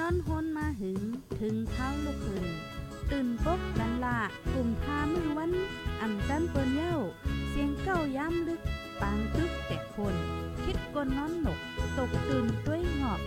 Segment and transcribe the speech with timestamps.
[0.00, 1.00] นอนฮนมาหึง
[1.40, 2.46] ถึงเท้าลูกหึง
[3.10, 4.18] ตื่นปกกันละ
[4.52, 5.52] กลุ่มทามือวัน
[6.00, 6.96] อ่ำจันเปิ้นเย้า
[7.48, 8.60] เสียงเก้าย้ำลึก
[9.00, 10.14] ปางตึกแต่คน
[10.64, 11.58] คิดกนนอนหนก
[11.96, 13.20] ตกตื่นด้วยหงอบ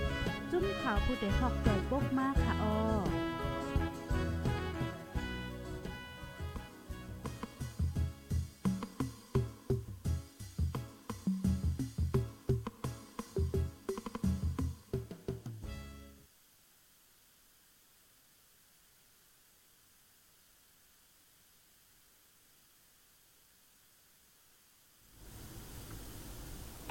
[0.52, 3.33] จุ้มข่าวผู้ใดหอกใจปกมากค่ะออ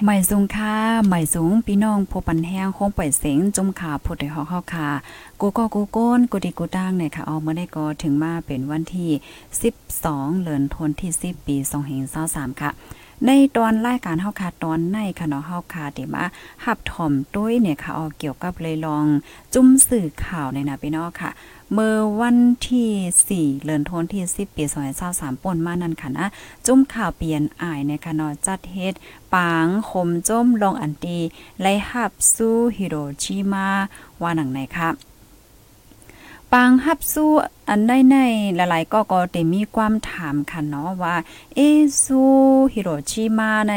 [0.07, 0.75] หม่สูงค่ะ
[1.07, 4.89] ใหม่สูงพี่น้องผู้ปันแห้งคงปล่อยเสียงจมขาผู้ใดฮอกเฮาค่ะ
[5.39, 9.09] กูก็กูโก้นกูดีกูตั้งเนี่ยค่ะเอาเมื่อได้ก็ถึงมาเป็นวันที่
[9.75, 11.55] 12 เดือนธันวาคมที่10ปี
[12.09, 12.71] 2523ค่ะ
[13.27, 16.23] ในตอนรายการเฮาค่ะตอนในค่ะเนาะเฮาค่ะที่มา
[16.65, 19.05] หับถ่อมด้วยเนี่ยค่ะเอาเกี่ยวกับเลยลอง
[19.53, 21.29] จุ้มสื่อข่าวในนะพี่น้องค่ะ
[21.73, 22.37] เมื่อวัน
[22.69, 24.63] ที่ 4เดือนธันวาคมที่ 10 ปี
[25.03, 26.27] 2023ป่นมานั่นค่ะนะ
[26.65, 28.93] จุ้มข่าวเปลี่ยนอายในคะเนาะจัดเฮ็ด
[29.33, 31.19] ปางคมจ้มลงอันตี
[31.61, 33.67] ไล่หับสู้ฮิโรชิมา
[34.21, 35.12] ว่าหนังไหนครับ
[36.57, 37.31] ปางฮับสู้
[37.69, 38.17] อันได้ใน
[38.55, 41.15] หลายๆ ก็ก็เตมีความถามค่ะเนาะว่า
[41.55, 41.59] เอ
[42.03, 42.31] สู้
[42.73, 43.75] ฮิโรชิมาใน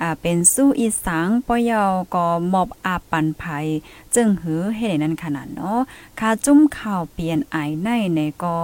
[0.00, 3.66] อ่าเป็นสู้อีสังปอยาวก็มอบอาปันภัย
[4.14, 5.78] จึงหือเฮ็ดนั้นขนาดเนาะ
[6.18, 8.56] ค่าจุ้มข่าวเปลี่ยนไอในในก็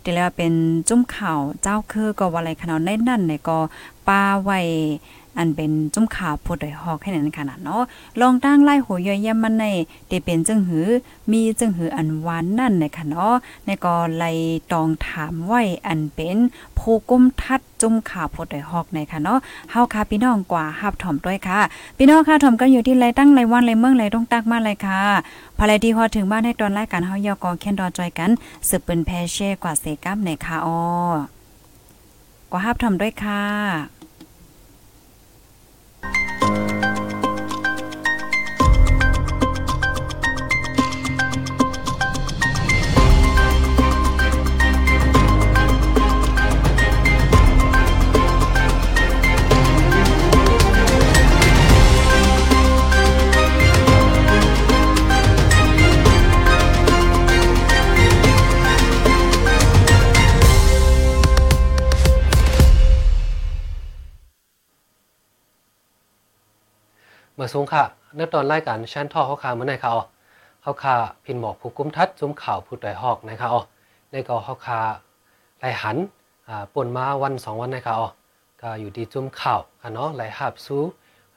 [0.00, 0.52] เดี๋ยวเป็น
[0.88, 3.58] จุ้มข่าวเจ้าคือก็ว่าอะไรขนาดในนั่นในก็
[4.08, 4.60] ปาไว้
[5.40, 7.82] อันเป็นจุ้มข่าวผู้ใดฮอกแค่นั้นขนาดเนาะ
[8.20, 9.64] ลองตั้งไล่หัวย่อยย่ำมันใน
[10.08, 10.88] เตเป็นจึงหือ
[11.30, 14.30] มีจึงหืออันหวานนั่นในค่ะเนาะในก็ไล่
[14.72, 16.36] ตองถามไว้อันเป็น
[16.78, 19.38] ผู้กุมทัดจุ้มข่าวผู้ใดฮอกในค่ะเนาะ
[19.70, 21.60] เฮาค่ะพี่น้องกว่าฮับถ่อมด้วยค่ะ
[21.96, 25.02] พี่น้องค่ะถ่อมกันอยู่ที่ไรตั้งไรวันไรเมืองไรต้องตักมาเลยค่ะ
[25.58, 28.30] ภายที่ฮอถึงบ้านให้ตอนรายการเฮายอกอแค่นดอจอยกัน
[28.68, 30.80] สืบเป็นแพเช่กว่าเซกัมในค่ะอ้อ
[32.50, 33.99] กว่าฮับทำด้วยค่ะ
[36.02, 36.39] you
[67.42, 67.84] มื่อสูงค่ะ
[68.14, 70.04] เนื้อตอนรายการชั้นท่อเขาคาเมื่อไหร่ค่ะอ๋อ
[70.62, 73.62] เขาคาพินหมอกผู้กุ้มทัดจุ้มข่าวผู้ต่อยหอกนะคะอ๋อ
[74.10, 74.80] ในก็เขาคา
[75.58, 75.96] ไหลหัน
[76.48, 78.08] อ่าปนมาวันสองวันนะคะอ๋อ
[78.62, 80.82] ก็อยู่ที่จุ้มข่าวค่ะเนาะไหลหับสู้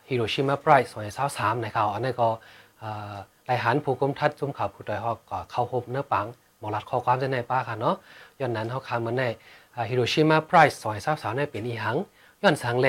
[0.08, 2.28] ฮิโรชิมาไบรท์สอยเศร้าสามนะคะอ๋อในก็
[3.46, 6.26] ไหลหันผู้กุ้มทัดจุ้มข่าวผู้ต่อยหอกก็เข้าพบเนื้อปัง
[6.60, 7.96] หมอรัดข้อความจะในป้าค่ะเนาะ
[8.40, 9.28] ย้อนนั้นเขาคาเมื่อไหร่
[9.90, 11.98] ฮิโรชิมาไบรท์สอยเศร้าสามในเป็นอีหัง
[12.42, 12.88] ย้อนสังเล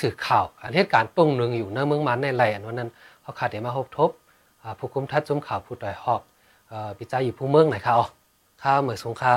[0.00, 2.90] สื่อข่าวอันเหตุการณ์ตรงหนึ่งอยู่ในเมืองมันในไรอันนั้น
[3.22, 4.10] เขาขาดเดมาพบทบ
[4.78, 6.22] ผู้คุมทัดจุ้มข่าวผู้ต่อยหอก
[6.98, 7.96] ปิจัยอยู่ผู้เมืองไหนเขา
[8.62, 9.34] ข้าเหมือนสงคา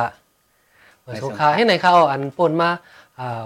[1.02, 2.70] เหมือนสงคาให้ไหนเขาอันปนมา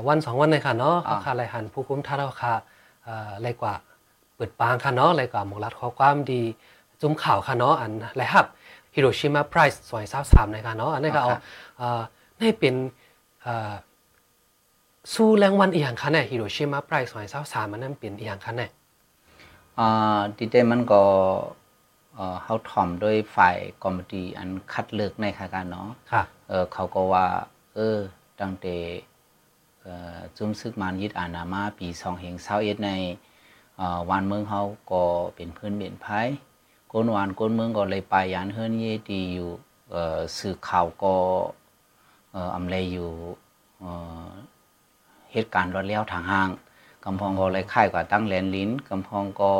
[0.08, 2.54] วันสองวันในค่ะเนาะเขาขาไรหันผู้คุมทัดเขาขา
[3.42, 3.74] ไรกว่า
[4.36, 6.42] เปิดปางค่ะเนาะไรกว่าหมกรัดข้อความดี
[7.02, 8.48] จุ้มข่าวค่ะเนาะอันไรฮับ
[8.94, 11.32] ฮิโรชิมาไพรส์สวยสาวสามในค่ะเนาะอันนี้ก็เอา
[12.38, 12.76] ในเป็น
[15.14, 18.68] สู้แรงวันอีหยังคันแน่ฮิโรชิมาไพรส์สอยเศร้าสามมันนั่นเป็นอีหยังคันแน่
[19.80, 21.04] อ่าดีเดมันก็
[22.16, 27.26] เอ่อเฮาถ่อมด้วยฝ่ายคอมมิตี้อันคัดเลือกในค่ะกันเนาะค่ะเออเขาก็ว่า
[27.76, 27.98] เออ
[28.42, 28.76] ตั้งแต่
[29.82, 31.88] เอ่อจุมซึกมานยิดอานามาปี
[32.38, 32.90] 2021ใน
[33.78, 35.04] เอ่อวันเมืองเฮาก็
[35.36, 36.28] เป็นพื้นเบียนภัย
[36.92, 39.52] กนวานกนเมืองก็เลยไปยานเฮิรนเยตีอยู่
[39.92, 41.16] เอ่อสื่อข่าวก็
[42.32, 43.12] เอ่ออำเลอยู่
[43.80, 43.92] เอ่
[44.26, 44.30] อ
[45.32, 46.50] เหตุการณ์รอดเลี้ยวทางห่าง
[47.06, 49.52] กำพองก็เลยค่ายกว่าตั้งแลนลิ้นกำพองก็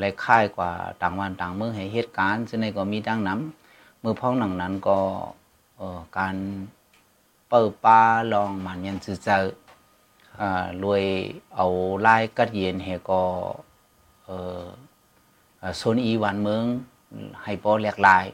[0.00, 0.70] เลยค่ายกว่า
[1.02, 4.98] ต่างวันต่างเมืองให้เหตุการณ์ซึ่งในก็มีดังน้ำมือพ้องหนังนั้นก็
[6.18, 6.36] การ
[7.48, 8.00] เปิดป้า
[8.32, 9.38] ลองมันยันจื้อเจอ
[10.82, 11.04] รวย
[11.54, 11.66] เอา
[12.00, 13.22] ไล่กัดเย็นให้ก็
[15.76, 16.64] โซนอีวันเมือง
[17.42, 18.24] ให้ปอแหลกลาย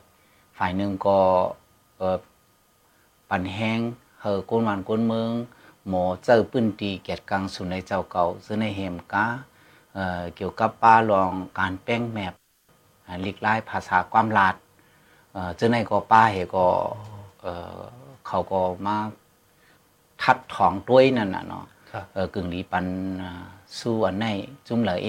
[0.59, 1.19] ฝ่ายหนึ่งก็
[3.29, 3.81] ปั่นแห้ง
[4.21, 5.31] เฮอก้นวันก้นเมือง
[5.88, 9.25] หมอเจ้าปื้นตีเกียรติกังสุในเจ้าเก่าซึ่งในเหมกา
[10.37, 12.35] เกี่ยวกับป้าลองการแป้งแมบ
[13.25, 14.55] ลิกไล่ภาษาความลาด
[15.58, 16.67] จึงในก็ป้าเหก็
[18.26, 18.96] เขาก็มา
[20.23, 21.64] ทัดถองด้วยนั่นน่ะเนาะ
[22.35, 22.87] กึ่งดีปัน
[23.79, 24.26] สู้อันไหน
[24.67, 25.08] จุ่มเหลอเอ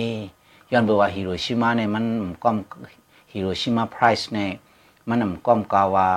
[0.72, 2.06] ย้อนบอกว่าฮิโรชิมาเนี่ยมัน
[2.44, 2.50] ก็
[3.32, 4.52] ฮิโรชิมาไพรส์เนี่ย
[5.08, 6.10] มันนำก้อมกาว่า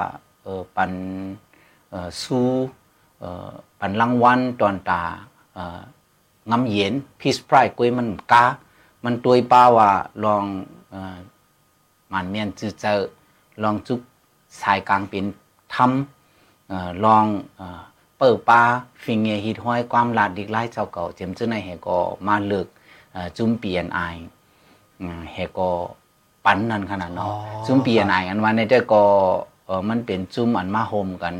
[0.42, 0.92] เออปัน
[1.90, 2.81] เออสู้เออ
[3.80, 5.02] ปันรางวัลตอนตา
[5.54, 5.80] เออ
[6.50, 8.44] งำเย็นพีซไพรส์กุยมันกา
[9.04, 9.90] มันตัวป้าว่า
[10.24, 10.44] ลอง
[10.90, 11.16] เออ
[12.12, 12.94] มันเมียนจือเจอ
[13.62, 14.00] ลองจุก
[14.60, 15.26] สายกลางเป็น
[15.74, 17.24] ทำเออลอง
[17.56, 17.80] เออ
[18.18, 18.60] เปิดป้า
[19.02, 22.66] ฟิงเงฮิตห้อยความลาดดิกไล่เจ้าเก่าเจมจื้อในเหก็มาเลิก
[23.36, 24.00] จุ่มเปลี่ยนไอ
[25.32, 25.70] เหก็
[26.44, 27.32] ปันนั่นขนาดเนาะ
[27.66, 29.02] จุ่มเปลี่ยนไออันวันนี้ได้ก็
[29.66, 31.34] เออมันเป็นจุ่มอันมาโฮมกัน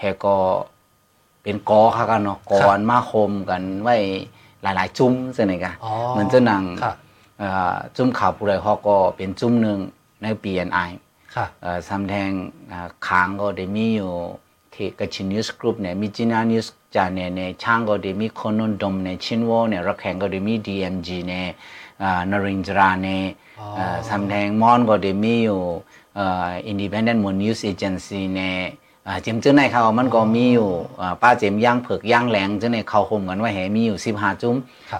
[0.00, 0.36] เออเหก็
[1.42, 3.96] เป็นกอค่ะกันเนาะกออันมาโฮมกันไว้
[4.62, 5.74] หลายๆ จุ่มใช่ไหมกัน
[6.10, 6.64] เหมือนจะนัง
[7.96, 9.78] จุ่มข่าวผู้ใดเขาก็เป็นจุ่มหนึ่ง
[10.22, 10.78] ในเปลี่ยนไอ
[11.88, 12.30] สำแดง
[13.06, 14.12] ค้างก็ได้มีอยู่
[14.74, 21.46] ที่กชินนิวส์กรุ๊ปเนี่ยมีจีนานิวส์จานเนี่ยเนี่ยช่างก็ได้มีคอนนดมเนี่ยชินวอเนี่ยรักแข่งก็ได้มีดีเอ็มจีเนี่ย
[22.30, 23.24] นรินทราเนี่ย
[24.10, 25.62] สำแดงมอนก็ได้มีอยู่
[26.66, 28.56] อินดิเพนเดนต์มูนิวส์เอเจนซี่เนี่ย
[29.22, 30.70] เจมจื้อในเขามันก็มีอยู่
[31.22, 34.56] ป้าเจมย่างเผือกย่างแหลงจื้อในเขาคมกันว่าแหมีอยู่สิบห้าจุ้ม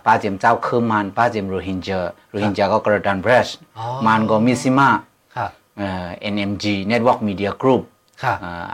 [0.07, 1.99] ป้าเจมเจ้าคืมมันป้าเจมโรฮิงเจอ
[2.31, 3.49] โรฮิงเจอก็กระดันเบรช
[4.07, 4.91] มันก็มีซิมา
[5.77, 7.83] เอ็นเอ็มจีเน็ตเวิร์กมีเดียกรุ๊ป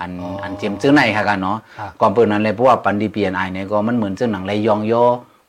[0.01, 0.11] อัน
[0.43, 1.59] อันเจียมจื้อในค่ะกันเนาะ
[2.01, 4.95] ก่อนเปิดนั้นเลยเพราะว่าปันดีเปลี่ยนไอเนี่ยก็มันเหมือนจื้อหนังเลยยองโย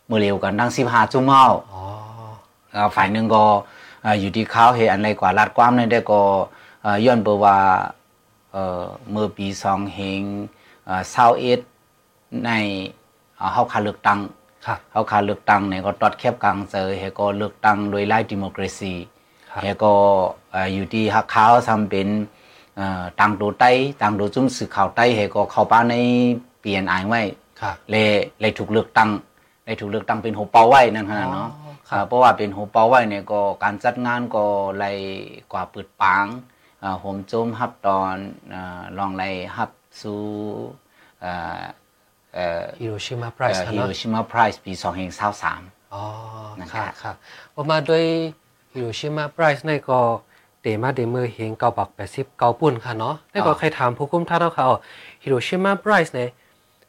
[0.10, 3.44] มือเร็วกันทั้งสิบห้าจุ้มเอาฝ่ายหนึ่งก็
[4.20, 6.22] อยู่ที่เขาเห็นอะไรกว่าลาดความเนี่ยได้ก็
[7.06, 7.56] ย้อนเปว่า
[9.12, 10.24] เมื่อปีสองเฮง
[11.12, 11.60] เศร้าเอ็ด
[12.46, 12.52] ใน
[13.54, 14.20] เขาขาเลือกตั้ง
[14.92, 18.94] เขาขาเลือกตั้งเนี่ยก็ตอดแคบกลางเจอเฮก็เลือกตั้งโดยไล่ดิโมคราซี
[19.62, 19.94] เฮก็
[20.74, 22.08] อยู่ที่ฮักเขาทำเป็น
[23.20, 23.72] ต่างตัวใต้
[24.02, 25.96] ต่างตัวจุ่มสื่อข่าวใต้เฮก็เข้าป้าใน
[26.60, 27.22] เปลี่ยนอายไว้
[27.90, 28.08] เลย
[28.40, 29.10] เลยถูกเลือกตั้ง
[29.66, 31.50] เลยถูกเลือกตั้งเป็นหัวเป้าไว้นั่นขนาดเนาะ
[32.08, 34.44] เพราะว่าเป็นหัวเป้าไว้เนี่ยก็การจัดงานก็
[34.80, 34.98] เลย
[35.52, 36.26] กว่าเปิดปาง
[37.04, 38.16] ผมโจมฮับตอน
[38.98, 39.72] ลองไล่ฮับ
[40.02, 40.22] สู่
[42.80, 45.62] ฮิโรชิมาไพรส์ฮิโรชิมาไพรส์ปีสองเองเศร้าสาม
[45.94, 46.04] อ๋อ
[46.74, 47.14] ค่ะค่ะ
[47.56, 48.04] ประมาณด้วย
[48.74, 50.00] ฮิโรชิมาไพรส์ในก็
[50.62, 54.66] เดมาเดมือเฮงเกาบักแปดสิบเกาปุ่นค่ะเนาะแล้วก็ใครถามผู้คุมท่านเขา
[55.24, 56.30] ฮิโรชิมาไพรส์เนี่ย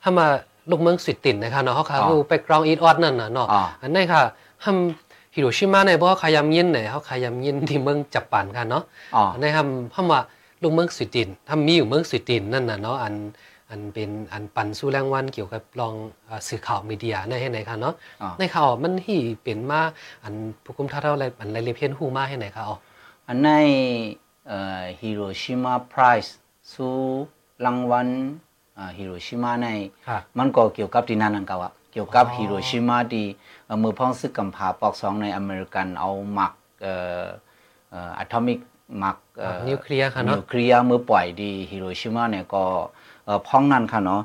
[0.03, 0.27] ถ้ามา
[0.71, 3.47] ลูกเมืองสุดติ่นนะคะเนาะเขาค่ะคือไปกรองอีทออดนั่นน่ะเนาะ
[3.83, 4.23] อันนี้ค่ะ
[4.65, 5.08] ทำ
[5.39, 8.85] ฮิโรชิมาในบ่ขายำยินเนี่ยเขาขายำยินที่เมืองจับปันกันเนาะ
[9.41, 10.21] ในทำทำว่า
[10.63, 13.15] ลูกเมืองสุดินทำมีอยู่เมืองสุดินนั่นน่ะเนาะอัน
[13.71, 15.95] อันเป็นอันปันสู้แรงวันเกี่ยวกับลอง
[16.49, 17.95] สื่อข่าวมีเดียในให้ไหนคะเนาะ
[18.39, 19.81] ในข่าวมันที่เป็นมา
[20.25, 22.77] อันผู้กุมท่าเท่าไรอันไรเรียเพียนหูมาให้ไหนคะอ๋อ
[23.29, 23.49] อันใน
[25.01, 26.37] ฮิโรชิมาไพรส์
[26.73, 26.97] สู้
[27.65, 28.09] รางวัล
[28.99, 29.67] ฮิโรชิมาใน
[30.39, 33.27] มันก็เกี่ยวกับที่นั่นนั่นก็ว่าเกี่ยวกับฮิโรชิมาที่
[33.83, 36.53] มือพ้องซึกกำพาปอกสองในอเมริกันเอาหมัก
[36.85, 38.59] อะตอมิก
[38.99, 39.17] หมัก
[39.69, 42.65] นิวเคลียร์ค่ะเนาะนิวเคลียร์มือปล่อยดีฮิโรชิมาเนี่ยก็
[43.47, 44.23] พ้องนั่นค่ะเนาะ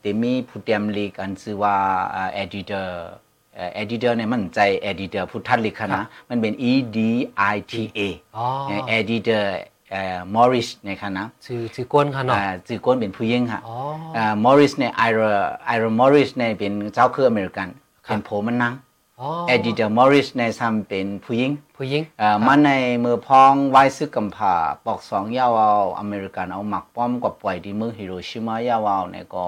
[0.00, 1.74] เดมีผู้เตรียมลีกอันชื่อว่า
[2.34, 2.96] เอดิเตอร์
[3.74, 6.98] เอดิเตอร์เนี่ยมันใจเอดิเตอร์ผู้ทัดลิกนะมันเป็น E D
[7.54, 8.00] I T A
[8.88, 9.50] เอดิเตอร์
[9.90, 12.38] เอ่อมอริสเนี่ยค่ะนะชื่อชื่อก้นค่ะเนาะ
[12.68, 13.60] ชื่อก้นเป็นผู้หญิงค่ะ
[14.16, 15.20] อ่ามอริสเนี่ยไอร
[15.66, 17.68] ไอรมอริสเนี่ยเป็นเจ้าคืออเมริกัน
[18.04, 18.74] เป็นโผมันนัง
[19.48, 24.54] เอดิเตอร์มอริสในซ้ำเป็นผู้หญิงผู้หญิงอ่ามันในเมื่อพ้องไว้ซึกกำผา
[24.84, 29.44] ปอกสองยาวเอาอเมริกันเอาหมักป้อมกับปล่อยที่เมืองฮิโรชิมายาวเอาเนี่ยก็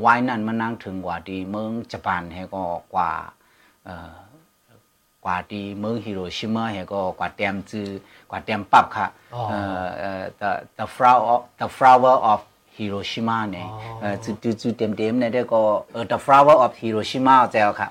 [0.00, 2.62] ไว้นั่นมันนั่งถึงกว่าที่เมืองญี่ปุ่นให้ก็
[2.94, 3.10] กว่า
[3.84, 4.14] เอ่อ
[5.24, 7.88] กว่าที่เมืองฮิโรชิมาให้ก็กว่าเตรียมจือ
[8.30, 9.06] กว่าเตรียมปับค่ะ
[9.50, 9.60] เอ่
[10.20, 12.40] อ the the flower the flower of
[12.78, 13.66] ฮิโรชิมาเนี่ย
[14.24, 15.60] จุดจุดเต็มเต็มเนี่ยได้ก็
[15.92, 17.88] เออ the flower of Hiroshima เจ้าค่ะ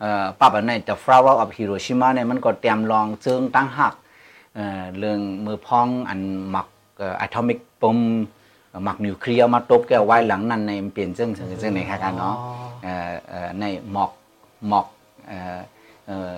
[0.00, 3.94] เอ่อปั๊บอันนี้ the flower of Hiroshima เนี่ยมันก็เตรียมลองเจิงตั้งหัก
[4.54, 6.66] เอ่อเรื่องมือพองอันหมัก
[7.20, 7.98] อะตอมิกปม
[8.84, 12.34] หมักนิวเคลียร์มาตบแก้วไว้หลังนั้นในเปลี่ยนเจิงเจิงเจิงในค่ะกันเนาะ
[12.84, 14.10] เอ่อเอ่อในหมอก
[14.68, 14.86] หมอก
[15.28, 15.58] เอ่อ
[16.06, 16.34] เอ่อ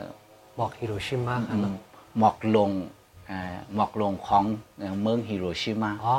[0.56, 1.34] หมอกฮิโรชิมา
[2.18, 2.70] หมอกลง
[3.74, 4.44] หมอกลงของ
[5.02, 6.16] เมืองฮิโรชิมาอ๋อ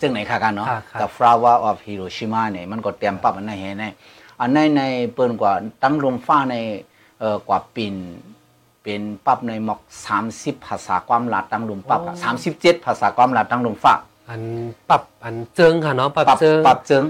[0.00, 0.68] จึงไหนค่ะกันเนาะ
[1.00, 3.84] The flower of Hiroshima เนี่ยมันก็เตรียมปั๊บอันนั้นเห็นไหม
[4.40, 4.82] อันในใน
[5.14, 6.56] เปิ้นกว่าตั้งลมฟ้าใน
[7.20, 7.94] เอ่อกว่าปิ่น
[8.82, 9.80] เป็นปั๊บในหมอก
[10.22, 12.00] 30 ภาษาความลาดตั้งลมปั๊บ
[12.44, 13.94] 37 ภาษาความลาดตั้งลมฟ้า
[14.28, 14.42] อัน
[14.90, 17.04] ปรับอันเจิงค่ะเนาะปรับเจิงปรับเจิง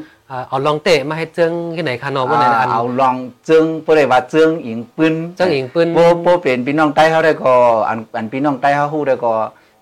[0.49, 3.17] เอาลองเตะมาให้เจิงที่ไหนคะเนาะว่าไหนอันเอาลอง
[3.47, 7.55] เจิงบ่ได้ว่าเจิงอิงปืนเจิงอิงปืนบ่บ่เป็นพี่น้องใต้เฮาได้ก็
[7.89, 9.33] อันอันพี่น้องใต้เฮาฮู้ได้ก็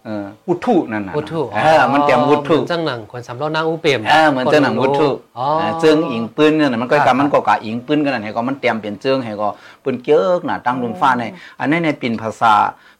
[0.04, 5.08] เออวุถุนั่นน่ะวุฒุเออมันเตรียมวุถุเหมือนจังหนังคนสำล้อนางอุเปมเออเหมือนเจ้าหนังวุถุ
[5.38, 9.48] อ๋อเออเจิงอิงปืนเนี่ยน่ะมันก็ครักะบมันก็กะอิงปืนกันนั่นให้ก็มันเตรียมเป็นเจิงให้ก็
[9.82, 11.24] ปืนเกี้ยกน่ะตั้งลุนฟ้าใน
[11.60, 12.52] อันนี้ในปิ่นภาษา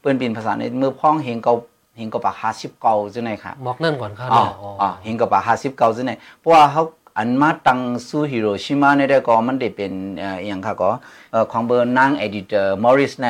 [0.03, 1.53] ปืนปิ่นภาษาในมือพ้องเฮงเกา
[1.97, 6.83] เฮงก็ปาก50เกาจังได๋ค่ะมอกนั่นก่อนค่ะอ๋อเนาะอ๋ออ๋อเฮงก็ปาก50เกาจังได๋เพราะว่าเขา
[7.17, 10.89] อันมาตั้งสู่ฮิโรชิมาเนี่ยได้ก็มันได้เป็นเอ่ออหยังค่ะก็
[11.31, 13.29] เอ่อของเบอร์นางเอดิเตอร์มอริสใน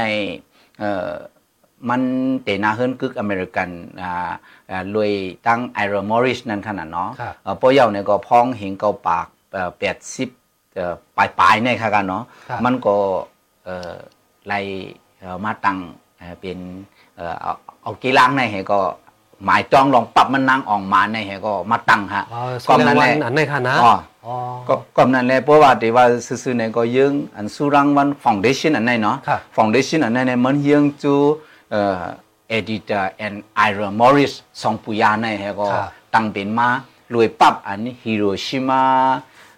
[0.79, 1.09] เอ่อ
[1.89, 2.01] มัน
[2.43, 3.69] เตนาเฮิรนกึกอเมริกัน
[4.01, 4.31] อ่า
[4.69, 5.11] อ่าลวย
[5.47, 9.27] ตั้งไอรอมอริสนั่นขนาดเนาะครับเอ่อปอเยาเนี่ยก็พ้องเห็นเกาปาก
[9.79, 10.29] แปดสิบ
[11.17, 12.95] ปลายปลายๆเนี่ยค่ะกันเนาะครับมันก็
[13.65, 13.93] เอ่อ
[14.47, 14.59] ไล่
[15.19, 15.77] เอ่อมาตั้ง
[16.19, 16.59] เอ่อเป็น
[17.15, 18.79] เอ่อเอาเอากีฬางในเหก็
[19.45, 23.93] หมายจองลองปรับมันนางออกมาในเหก็มาตั้งฮะอ๋อสุก็รางนั่นวัแหลละอันไหนค่ะนะอ๋อ
[24.25, 24.35] อ๋อ
[24.67, 26.05] ก็ก็นั่นแหละเพราะว่าที่ว่า
[26.43, 31.15] ซื่อๆเนี่ยก็ยังอันสุรางวัลฟาวเดชั่นอันไหนเนาะครับฟาวเดชั่นอันไหนเนี่ยมันยังจู
[31.71, 32.03] เอ่อ
[32.57, 36.67] editor and Ira Morris สองปุยาในเฮก็ครับตั้งเป็นมา
[37.13, 38.83] รวยปั๊บอันนี้ฮิโรชิมา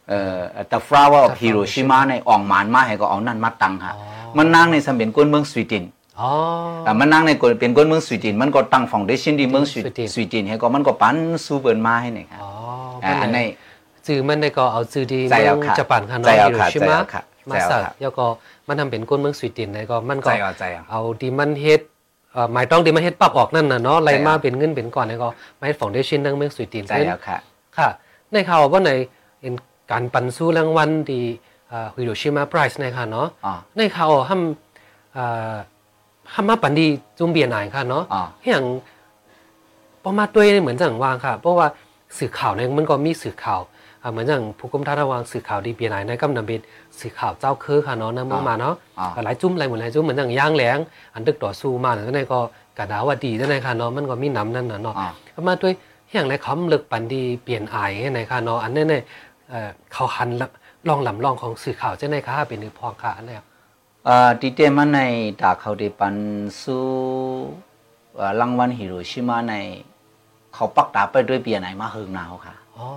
[0.09, 4.03] เอ่อ the flower of The Hiroshima ในออกมานมาเฮก็เอานั่นมาตั้งฮะอ๋อ
[4.37, 5.94] มันนั่งในสมเป็นก้นเมืองสวีเดนอ๋ออะ
[6.99, 12.49] มันนั่งในก้นเป็นก้นเมืองสวีเดนมันก็ตั้งฟาวเดชั่นที่เมืองสวีสวีเดนสวีเดนเฮก็มันก็ปั้นซูเปิลมาให้เนี่ยครับอ๋อ
[13.03, 13.39] อะอันไหน
[14.07, 18.25] จื่อมันได้ก็เอาจื่อดีใจเมืเอาองค่ะญี่ปุ่นค่ะใจเนาะเอาฮิโรค่ะชิใจมะเอาค่ะมาใจเอาสักค่ะแล้วก็
[18.67, 21.81] มันทำเป็นก้นเมืองสวีเดนได้ก็มันก็ใจเอาใจเอาเอาดีมันเฮ็ด
[22.31, 25.29] เอ่อหมายต้องดีมันเฮ็ดปรับออกนั่นน่ะเนาะไล่ใช่ครับมาเป็นเงินเป็นก่อนแล้วก็
[25.59, 27.37] มาเฮ็ดฟาวเดชั่นทั้งเมืองสวีเดนใจขึ้นเอาค่ะ
[27.77, 27.89] ค่ะ
[28.33, 28.91] ในข่าวว่าใน
[29.41, 29.53] เป็น
[29.91, 31.23] การปันสู้รางวัลที่
[31.95, 34.39] ฮิโรชิมาไพรส์ในค่ะเนาะอ๋อในข่าวห้า
[36.25, 38.65] มเอ่อห้ามมาปันดีจุ่มเบียร์นายค่ะเนาะอ๋ออย่าง
[40.05, 41.67] ประมาณตัวเหมือนจังวางค่ะ เพราะว่า
[42.17, 43.61] สื่อข่าวเนี่ยมันก็มีสื่อข่าว
[44.01, 46.61] อ่าเหมือนอย่างผู้กุมท่าระวังสื่อข่าวดีเบียร์นายในกำนำเป็น
[46.99, 50.77] สื่อข่าวเจ้าคือค่ะเนาะนะเมื่อมาเนาะอ๋อหลายจุ่มหลายเหมือนหลายจุ่มเหมือนอย่างย่างแหลง
[51.13, 52.39] อันดึกต่อสู้มาแล้วในก็
[52.77, 55.73] กระดาวาดีนั่นในค่ะเนาะมันก็มีน้ำนั่นน่ะเนาะอ๋อประมาณด้วย
[56.13, 59.01] อย่างไรคำเลึกปันดีเปลี่ยนอายในค่ะเนาะอันนี้เนี่ย
[59.49, 60.47] เอ่อเขาหันละ
[60.87, 63.37] ลองลำลองของสื่อข่าวเจ้าในค่ะเป็นหรือพองค่ะอันเนี้
[64.05, 64.99] ยเอ่อที่เตมันใน
[65.41, 66.15] ตาเขาได้ปัน
[66.61, 66.85] สู้
[68.15, 69.53] เอ่อรางวัลฮิโรชิมาใน
[70.53, 72.87] เขาปักตาไปด้วยเบียร์ไหนมาเฮิงหนาวค่ะอ๋อ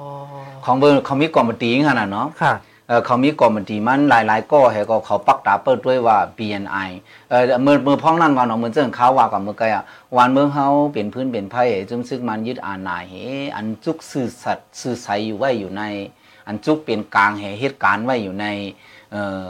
[0.65, 2.55] ของเบอร์เขามีกอมตีขนาดเนาะค่ะ
[2.87, 6.91] เอ่อเขามีกอมตีมันหลาย ๆ ก็ให้ก็เขาปักตาเปิดด้วยว่า BNI
[7.29, 9.85] เอ่อเมื่อเมื่อพ้องนั่นก่อนเนาะเหมือนเจ้าเขาว่ากับเมื่อกี้อะ
[10.17, 13.13] วันเมืองเฮาเป็นพื้นเป็นไผ่จุมซึกมันยึดอาณาเฮ
[13.57, 15.83] อันจุกสื่อสัตว์สื่อใสอยู่ไว้อยู่ใน
[16.47, 18.47] อันจุกเป็นกลางแห่เหตุการณ์ไว้อยู่ใน
[19.11, 19.47] เอ่อ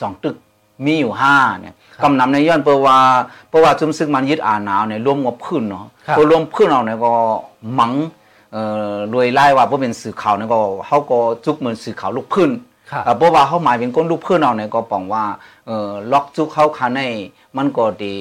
[0.00, 0.36] จองตึก
[0.84, 2.98] มีอยู่ห้าเนี่ยกำนำในย้อนเปราะว่า
[3.48, 7.12] เปราะว่าจุมซึกมันยึดอาณาเนี่ยรวมงบพื้นเนาะครับพอรวมพื้นเอาเนี่ยก็
[7.78, 7.92] มัง
[8.52, 8.62] เอ่
[8.92, 12.50] อรวยไล่ว่าเพราะเป็นสื่อข่าวเนี่ยก็เขาก็จุกเหมือนสื่อข่าวลูกพื้น
[12.90, 15.24] ครับเอ่อเพราะว่าเขาหมายเป็นก้นลูกเพื่อนเราเนี่ยก็ปองว่า
[15.66, 17.00] เอ่อล็อกจุกเขาคันใน
[17.56, 18.14] มันก็ดี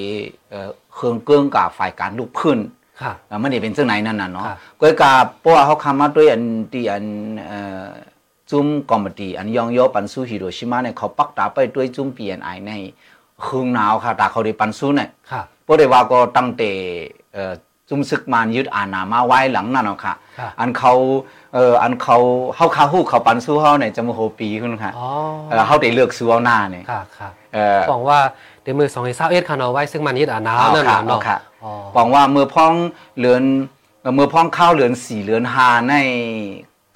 [0.49, 2.59] เอ่อเครื่องเกื้องกับฝ่ายการลูกเพื่อน
[3.01, 7.05] ค่ะเอ่อมันได้เป็นจังไหนนั่นน่ะเนาะครับก็กาเพราะว่าเขาคำมาด้วยอันที่อัน
[7.47, 7.87] เอ่อ
[8.53, 12.71] จุ่มกอมตีอันยองโยปันซูฮิโรชิมาเนี่ยเขาปักตาไปด้วยจุ่มเปลี่ยนไอใน
[13.41, 16.71] เครื่องหนาวค่ะตาเขาได้ปันซูเนี่ยค่ะเพราะได้ว่าก็ตั้งแต่
[17.33, 17.53] เอ่อ
[17.89, 20.93] จุ่มศึกมานยึดอาณามาไว้หลังนั่นเนาะค่ะครับอันเขา
[21.53, 22.17] เอ่ออันเขา
[22.55, 25.07] เฮาคาฮู้เขาปันสู้เฮาเนี่ยจะมาโหปีขึ้นค่ะอ๋อ
[25.49, 28.19] เอ่อเขาได้เลือกสู้เอาหน้าเนี่ยค่ะค่ะเอ่อบอกว่า
[28.61, 32.73] เดี๋ยวมือสองในเศร้าเอ็ดค่ะเนาะไว้ซึ่งมันยึดอ่านาเอานั่นค่ะน่ะเนาะเอาค่ะอ๋อบอกว่ามือพ้อง
[33.17, 33.43] เหลือน
[34.01, 35.95] เอ่อมือพ้องข้าวเหลือนสี่เหลือนหาใน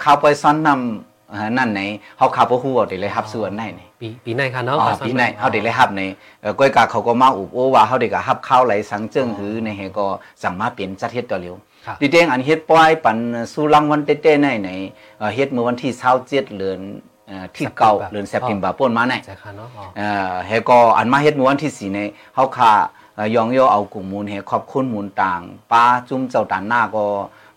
[0.03, 1.16] ข้าวไปซ้อนนำเอ่อ
[1.57, 1.81] นั่นไหน
[2.17, 6.01] เฮาข้าวบ่ฮู้ว่าได้เลยรับส่วนไหนนี่ปีปีในค่ะเนาะอ๋อค่ะปีไหนเฮาได้เลยรับใน
[6.41, 10.05] เอ่อก้อยกาเขาก็มาอุบโอว่าเฮาได้ก็รับข้าวไหลสังเจิ้งหือในเฮก็
[10.41, 11.55] สั่งมาเป็นจัดเฮ็ดต่อเร็ว
[11.85, 13.17] ครับดิเด้งอันเฮ็ดปล่อยปัน
[13.53, 14.69] สู่รางวัลเต้ๆในใน
[15.19, 15.91] เอ่อเฮ็ดเมื่อวันที่
[16.21, 16.79] 27เดือน
[17.27, 21.99] เอ่อที่เก้าเดือนเซปเทมเบอร์ป่นมาในใช่ค่ะเนาะอ๋อเอ่อเฮก็อันมาเฮ็ดเมื่อวันที่สี่ใน
[22.35, 22.71] เฮาค่า
[23.15, 25.41] เอ่อยองโยเอากลุ่มมูลเฮขอบคุณมูลต่าง
[25.71, 27.05] ป้าจุ้มเจ้าตานหน้าก็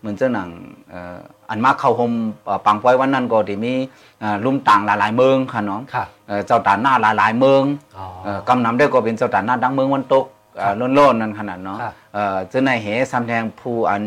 [0.01, 0.49] เหมือนเจ้าหนัง
[0.89, 1.17] เอ่อ
[1.49, 2.13] อันมาเข้าห่ม
[2.45, 3.73] เอ่อปังปอยวันนั้นก็ได้มี
[4.19, 7.63] เอ่อลุ่มต่างหลายๆเมืองค่ะเนาะค่ะเอ่อเจ้าตานหน้าหลายๆเมือง
[7.97, 10.25] อ๋อเอ่อกำนำได้ก็เป็นเจ้าตานหน้าดังเมืองวันตก
[10.57, 14.03] เอ่อล้นๆนั่นขนาดเนาะครับเอ่อเจ้าในายเหซ้ำแทงผู้อัน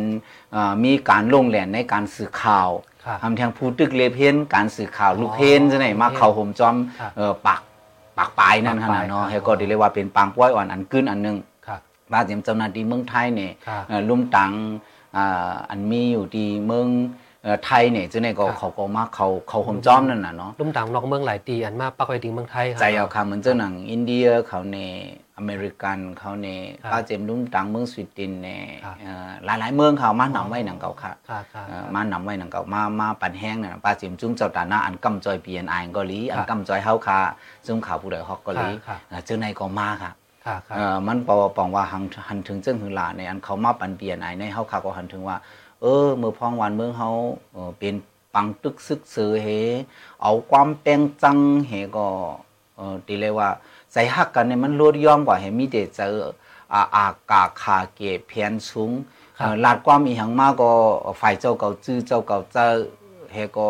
[0.52, 2.70] เอ่อมีการลงแหลนในการสื่อข่าว
[3.04, 7.60] ครับทำแทงผู้ตึกเลเพนการสื่อข่าวลูกเพนอ๋อเจ้าไหนมาลูกเพนเข้าห่มจอมครับเอ่อปาก
[8.18, 11.36] ปากปลายนั่นขนาดเนาะปากปลายให้ก็ได้เรียกว่าเป็นปางป้อยอ่อนอันกึ้นอันหนึง
[11.66, 11.76] ค่ะ
[12.12, 14.52] ว่าเจียมเจ้าหน้าที่เมืองไทยเนี่ยครับเอ่อลุ่มตัง
[15.16, 16.88] อ่าอันมีอยู่ที่เมือง
[17.42, 24.92] เอ่อไทยเนี่ยเจ้าไหนก็ครับเขาก็มาเขาเขาห่มจอมนั่นน่ะเนาะลุ่มต่างนอกเมืองหลายตีอันมาปักไว้ดีเมืองไทยค่ะใจเอาค่ะเหมือนเจ้าหนังอินเดียเขาเนี่ย
[25.38, 37.18] อเมริกันเขาเนี่ยครับป้าเจมลุ่มตังเมืองสวีเดนเนี่ยครับเอ่อหลายๆเมืองเขามาหนำไว้หนังเก่าค่ะค่ะค่ะเอ่อมานำไว้หนังเก่ามามาปั่นแห้งน่ะป้าเจมจุ้มเจ้าตาหน้าอันกำจอยเปลี่ยนอายก็ลีอันกำจอยเฮาค่ะ
[37.66, 40.23] จุ้มข่าวผู้ใดฮอกก็ลีค่ะเอ่อเจ้าในก็มาค่ะค่ะค่ะเอ่อ
[41.06, 45.36] มันปอปองว่าหันหันถึงเจิ้งหือหลาในอันเขามาปันเปลี่ยนไอ้ในเฮาค่ะก็หันถึงว่า
[45.80, 47.10] เออเมื่อพ้องวันเมืองเฮา
[47.52, 47.94] เออเป็น
[48.34, 49.48] ปังตึกซึกเสือเฮ
[50.22, 52.06] เอาความแป้งจังเฮก็
[52.76, 53.48] เออตีเลยว่า
[53.92, 56.14] ใจฮักกันเนี่ยมันลดย่อมกว่าเฮมีแต่เจอ
[56.72, 58.92] อาอากาคาเกเพียนสูง
[59.38, 60.72] ครับเอ่อลาดความอีหังมากก็
[61.20, 62.66] ฝ่ายเจ้าเก่าจื้อเจ้าเก่าเจ้า
[63.32, 63.68] เฮก็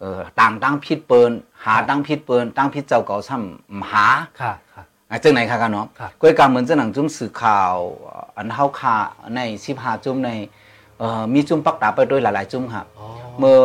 [0.00, 1.32] เออต่างตั้งพิษเปิ้น
[1.64, 4.06] หาตั้งพิษเปิ้นตั้งพิษเจ้าเก่าซ้ำหา
[4.40, 4.71] ค่ะค่ะ
[5.12, 7.74] อะจังไหนคะกันเนาะครับก้อยการเหมือนจะหนังจุ้มสื่อข่าว
[8.06, 8.96] อ่าอันเฮาคา
[9.36, 10.30] ในสิบห้าจุ้มใน
[10.98, 13.06] เอ่อมีจุ้มปักตาไปด้วยหลายๆจุ้มครับอ๋อ
[13.38, 13.60] เมื่อ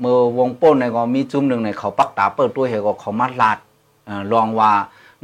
[0.00, 3.58] เมื่อวงโป้นในก็มีจุ้มหนึ่งในเขาปักตาเปิดด้วยเหก็เขามัดลาด
[4.06, 4.72] เอ่อลองว่า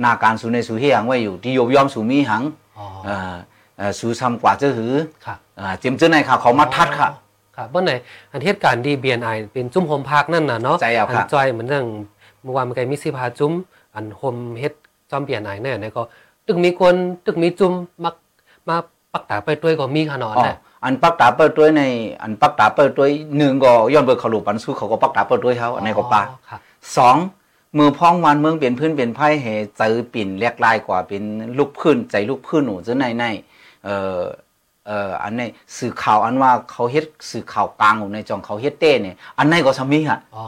[0.01, 2.43] หนาการสูในสูเฮียงไว้อยู่ที่โยบย่อมสูมีหัง
[2.79, 3.35] อ๋อเอ่อ
[3.79, 4.95] เอ่อสูซ้ำกว่าเจ้าหือ
[5.27, 7.09] ค่ะเอ่อเจิมเจ้าในค่ะเขามาทัดค่ะ
[7.57, 7.93] ค่ะเมื่อไหน
[8.31, 11.87] อันเหตุการณ์ดีเบียนไอเป็นจุ้มโฮมพาร์คนั่นน่ะเนาะใจเอาครับนจอยเหมือนเรื่อง
[12.43, 13.53] เมื่อวานมันก็มีสิพาจุ้ม
[13.95, 14.75] อันโฮมเฮ็ด
[15.11, 16.03] จอมเบียนไอเนี่ยเนี่ยก็
[16.47, 16.95] ตึกมีคน
[17.27, 17.73] ตึกมีจุ้ม
[18.05, 18.15] มัก
[18.69, 18.77] มา
[19.13, 21.83] ปักตาไปด้วยก็มีขนาดอ๋อน่ะอันปักตาเปิดด้วยใน
[22.23, 26.59] อันปักตาเปิดด้วยหนึ่งก็ย้อนเบิกเขาหลุปันสู้เขาก็ปักตาเปิดด้วยเขาอันนี้ก็ปาอ๋อค่ะ
[26.97, 27.17] สอง
[27.79, 29.47] มือพ้องวันเมืองเปลี่ยนพื้นเปลี่ยนไพ่เห
[29.79, 31.23] เจอปิ่นเรียกลายกว่าเป็น
[31.59, 33.25] ลูกพื้นใจลูกพื้นหนูจะในใน
[33.85, 34.21] เอ่อ
[34.87, 35.49] เอ่ออันนี้
[35.79, 40.47] สื่อข่าวอันว่าเขาเฮ็ดสื่อข่าวกลางอยู่ในจองเขาเฮ็ดเต้เนี่ยอันไหนก็สมีฮะอ๋อ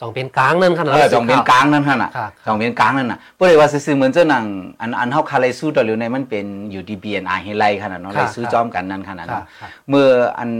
[0.00, 4.44] จองเป็นกลางนั่นขนาดเออจองเป็นกลางนั่นฮะน่ะค่ะจองเป็นกลางนั่นน่ะเพื่อเลยว่าซื่อๆเหมือนเจ้าหนัง
[4.80, 10.06] อันอันเฮาคาไลสู้ต่อหรือในมันเป็นอยู่ดี BNI ให้ไล่ขนาดเนาะไล่ซื้อจอมกันนั่นขนาดค่ะเนาะค่ะเมื่อ
[10.38, 10.50] อัน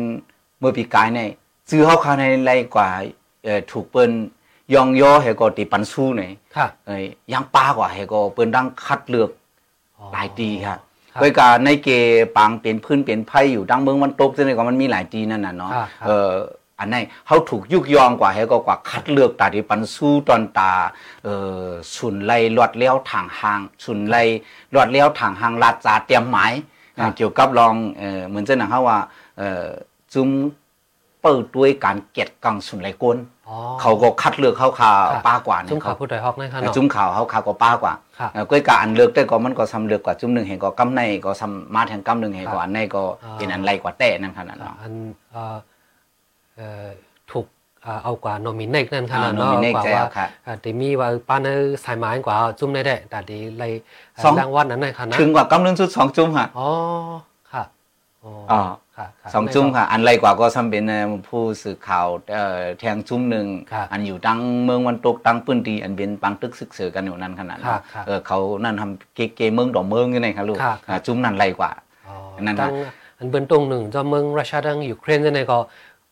[0.60, 1.28] เมื่อปีกายเนี่ย
[1.70, 2.88] ซื้อเฮาคาในไล่กว่า
[3.44, 4.10] เอ่อถูกเปิ้น
[4.74, 9.30] ยองย่อให้ก็ติปันสู้เนี่ยค่ะเอ้ยยังป้ากว่าให้ก็เปิ้นดังคัดเลือก
[9.98, 10.78] อ๋อหลายตีครับ
[11.12, 11.88] ครับโดยการในเก
[12.36, 16.30] ปังเป็นพื้นเป็นไพ่อยู่ดังเมืองมันตกซึ่งในก็มันมีหลายตีนั่นน่ะเนาะครับครับเออ
[16.80, 16.96] อันไหน
[17.26, 20.72] เขาถูกยุกยองกว่าให้ก็กว่าคัดเลือกตาที่ปันสู้ตอนตา
[21.24, 21.28] เอ
[21.64, 24.22] อสุนไล่ลอดเลี้ยวทางหางสุนไล่
[24.74, 26.52] ลอดเลี้ยวทางหางลาดจาเตรียมหมาย
[26.98, 28.98] ครับเกี่ยวกับลองเออเหมือนเจ้าหนังเขาว่า
[29.38, 29.66] เออ
[30.14, 30.28] จุ้ม
[31.22, 44.94] เปิดด้วยการเก็ดกังสุนไล่ก้นอ๋อเขาก็คัดเลือกเขาคาครับป้ากว่าเนี่จุ้มยขาวเขาผู้ใดฮอกนั่นค่ะเนาะจุ้มข่าวเขาข่าวก็ป้ากว่าครับเอ่อก้อยกาอันเลือกได้ก็มันก็ซ้ำเลือกกว่าจุ้มหนึ่งเห็นก็กำในก็ซ้ำมาแทงกำหนึ่งเห็นก็อันในก็อ่าเป็นอันไรกว่าแต่นั่นขนาดครับเนาะอัน
[45.32, 45.56] เอ่อเอ่อ
[47.30, 47.46] ถูก
[47.86, 53.64] อ่าเอากว่าโนมิเนกนั่นขนาดอ่าเนาะ nominate กว่าใจว่าเอาค่ะอ่าแต่มีว่าป้าเนอสายไม้กว่าจุ่มได้ได้แต่ดีไร
[54.22, 56.68] สองรางวัลนั้นในขนาดถึงกว่ากำหนึ่งสุดสองจุ้มค่ะอ๋อ
[57.52, 57.64] ค่ะ
[58.24, 58.60] อ๋ออ๋อ
[58.96, 71.70] ค่ะค่ะสองจุ้มค่ะ อันไรกว่าก็ซ้ำเป็นเอ่อผู้สื่อข่าวเอ่อแทงจุ้มหนึ่งครับอันอยู่ตั้งเมืองวันตกตั้งปื้นดีอันเป็นปังตึกศึกเสือกันอยู่นั่นขนาดครัเนาะบครับเออเขานั่นทำเกเกเมืองดอกเมืองยังไงครับลูกครับครับอ่าจุ้มนั่นไรกว่า
[72.08, 72.72] อ๋อนั่นตั้น่ะง
[73.18, 75.58] อันเบิ้นตรงหนึ่งเจ้าเมืองรัสเซียตั้งยูเครนจังไหนก็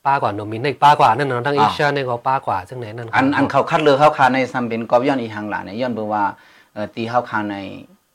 [0.08, 6.24] ป้ากว่าโนมิเนกป้ากว่านั่นเนาะตั้งเอเชียนี่ก็ป้ากว่าจังไหนนั่นอันอันเขาคัดเลือกเขาคาในซ้ำเป็นกอบย้อนอีหังหลานในย้อนเบอว่า
[6.72, 7.56] เอ่อตีเขาคาใน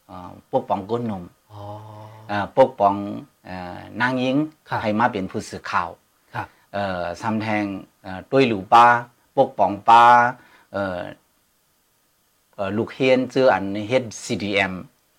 [0.08, 1.62] เอ่อปกป้องก้นนมอ๋อ
[2.30, 2.96] เอ่อปกป้อง
[3.46, 4.36] เอ่อนางหญิง
[4.70, 5.90] ครับให้มาเป็นผู้สื่อข่าว
[6.36, 7.66] ครับเอ่อซ้ำแทง
[8.04, 8.86] เอ่อด้วยหลูป้า
[9.38, 10.04] ปกป้องป้า
[10.74, 11.00] เอ่อ
[12.56, 14.74] เอ่อลูกเฮียนเจออันเฮ็ด CDM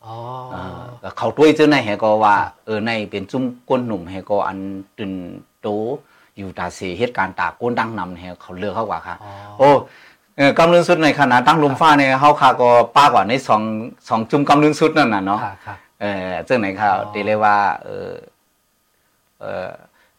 [0.05, 0.15] อ๋อ
[0.53, 0.61] เอ่
[1.09, 4.59] อเขาด้วยเจอในแหก็ว่าครับเออในเป็นจุ้มก้นหนุ่มแหก็อัน
[4.97, 5.13] ตึน
[5.61, 5.69] โต
[6.39, 9.71] อยู่ตาเสียเหตุการณ์ตาก้นดังนำแหเขาเลือกเขากว่าค่ะอ๋อโอ้
[10.37, 13.63] เออกำลังสุดในขณะตั้งลมฟ้าเนี่ยเฮาคาก็ป้ากว่าในสอง
[14.09, 18.11] สองจุ่มกำลังสุดนั่นน่ะเนาะค่ะค่ะเออเจ้าไหนครับอ๋อตีเลยว่าเออ
[19.41, 19.69] เออ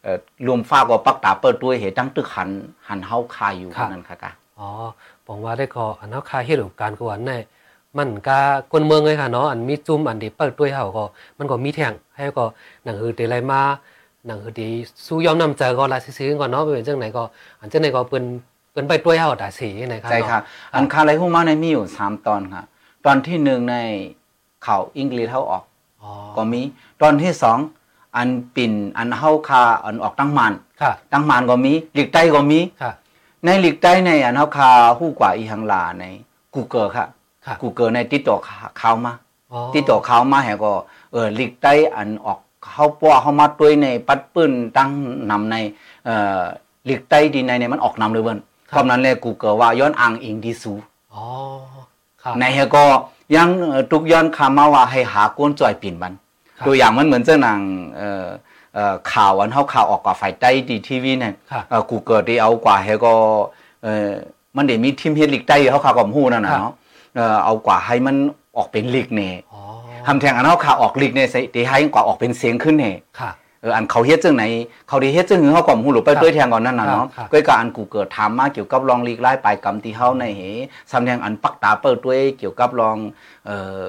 [0.04, 2.50] เออลมฟ้าก็ปักตาเปิดด้วยเหตุตั้งตึกหัน
[2.88, 4.70] หันเฮาคาอยู่นั่นค่ะกะอ๋อ
[5.28, 7.38] ผมว่าได้ก็อันเนาะค่าเฮ็ดอุปการกวนแน่
[7.98, 8.38] มันก็
[8.72, 11.04] คนเมืองเลยค่ะเนาะอันมีจุ่มอันที่เปิดด้วยเฮาก็
[11.38, 12.46] มันก็มีแท่งให้ก็
[12.84, 13.62] หนังหือเตไรมา
[14.26, 14.70] หนังหือดี
[15.06, 17.24] สู้ยอมนำเจอก็ลาซื้อๆก่อนเนาะเป็นจังไหนก็
[17.60, 18.24] อันจังไหนก็เปิ้น
[18.72, 20.40] เปิ้นไปด้วยเฮาตาสีนะครับใช่ค่ะ
[20.76, 22.64] อันคาไรฮู้มาในมีอยู่สามตอนค่ะ
[23.06, 23.76] ตอนที่หนึ่งใน
[24.66, 25.64] ข่าวอังกฤษเฮาออก
[26.02, 26.62] อ๋อก็มี
[27.02, 27.58] ตอนที่สอง
[28.16, 32.92] อันปิ่นอันเฮาคาอันออกตั้งมันค่ะตั้งมันก็มีหลีกใต้ก็มีค่ะ
[33.46, 36.06] ในหลีกใต้ในอันเฮาคาฮู้กว่าอีหังลาใน
[36.56, 37.08] Google ค่ะ
[37.46, 38.38] ค่ะ Google ในติดต่อ
[38.82, 39.14] ข่าวมา
[39.52, 40.72] อ๋อติดต่อข่าวมาแหก็
[41.12, 42.40] เออหลีกใต้อันออก
[42.72, 44.92] เข้าป้อเข้ามาด้วยในปัดปื้นตั้ง
[45.32, 45.56] นำใน
[46.06, 46.42] เอ่อ
[46.86, 50.74] หลีกใต้ดีในในมันออกนำเลยเบิ่นเพราะนั้นเลย Google ว่าย้อนอ้างอิงดีสู
[51.14, 51.24] อ๋อ
[52.24, 52.84] ค่ะในแหก็
[53.36, 56.14] ยังเอ่อทุกย้อนคำมาว่าให้หาก้นจ่อยปิ่นมัน
[56.58, 57.60] ครับตัวอย่างมันเหมือนเจ้าหนัง
[57.98, 58.26] เอ่อ
[58.74, 63.14] เอ่อข่าวอันเฮาข่าวออกกับฝ่ายใต้ดีทีวีเนี่ยค่ะเอ่อ Google ที่เอากว่าให้ก็
[63.84, 64.10] เอ่อ
[64.56, 66.74] มันได้มีทีมเฮ็ดลีกใต้เขาข่าวกับฮู้นั่นน่ะครับเนาะ
[67.16, 68.16] เอ่อเอากว่าให้มัน
[68.58, 69.62] ออกเป็นลีกเนี่ยอ๋อ
[70.08, 74.44] ทำแทงอันเฮาข่าวออกลีกเนี่ยสิที่ให้กว่าออกเป็นเสียงขึ้นเนี่ยค่ะเออันเขาเฮ็ดจังไหน
[74.88, 80.42] เขาได้เฮ็ดจังหือเฮาก็ฮู้หลไปด้วยแทงก่อนนั่นน่ะเนาะก็ก็อันกูเกิดถามมาเกี่ยวกับรองลีกไล่ปลายกรรมที่เฮาในเห
[80.92, 82.98] สำแดงอันปักตาเปิดด้วยเกี่ยวกับรอง
[83.46, 83.86] เอ่อ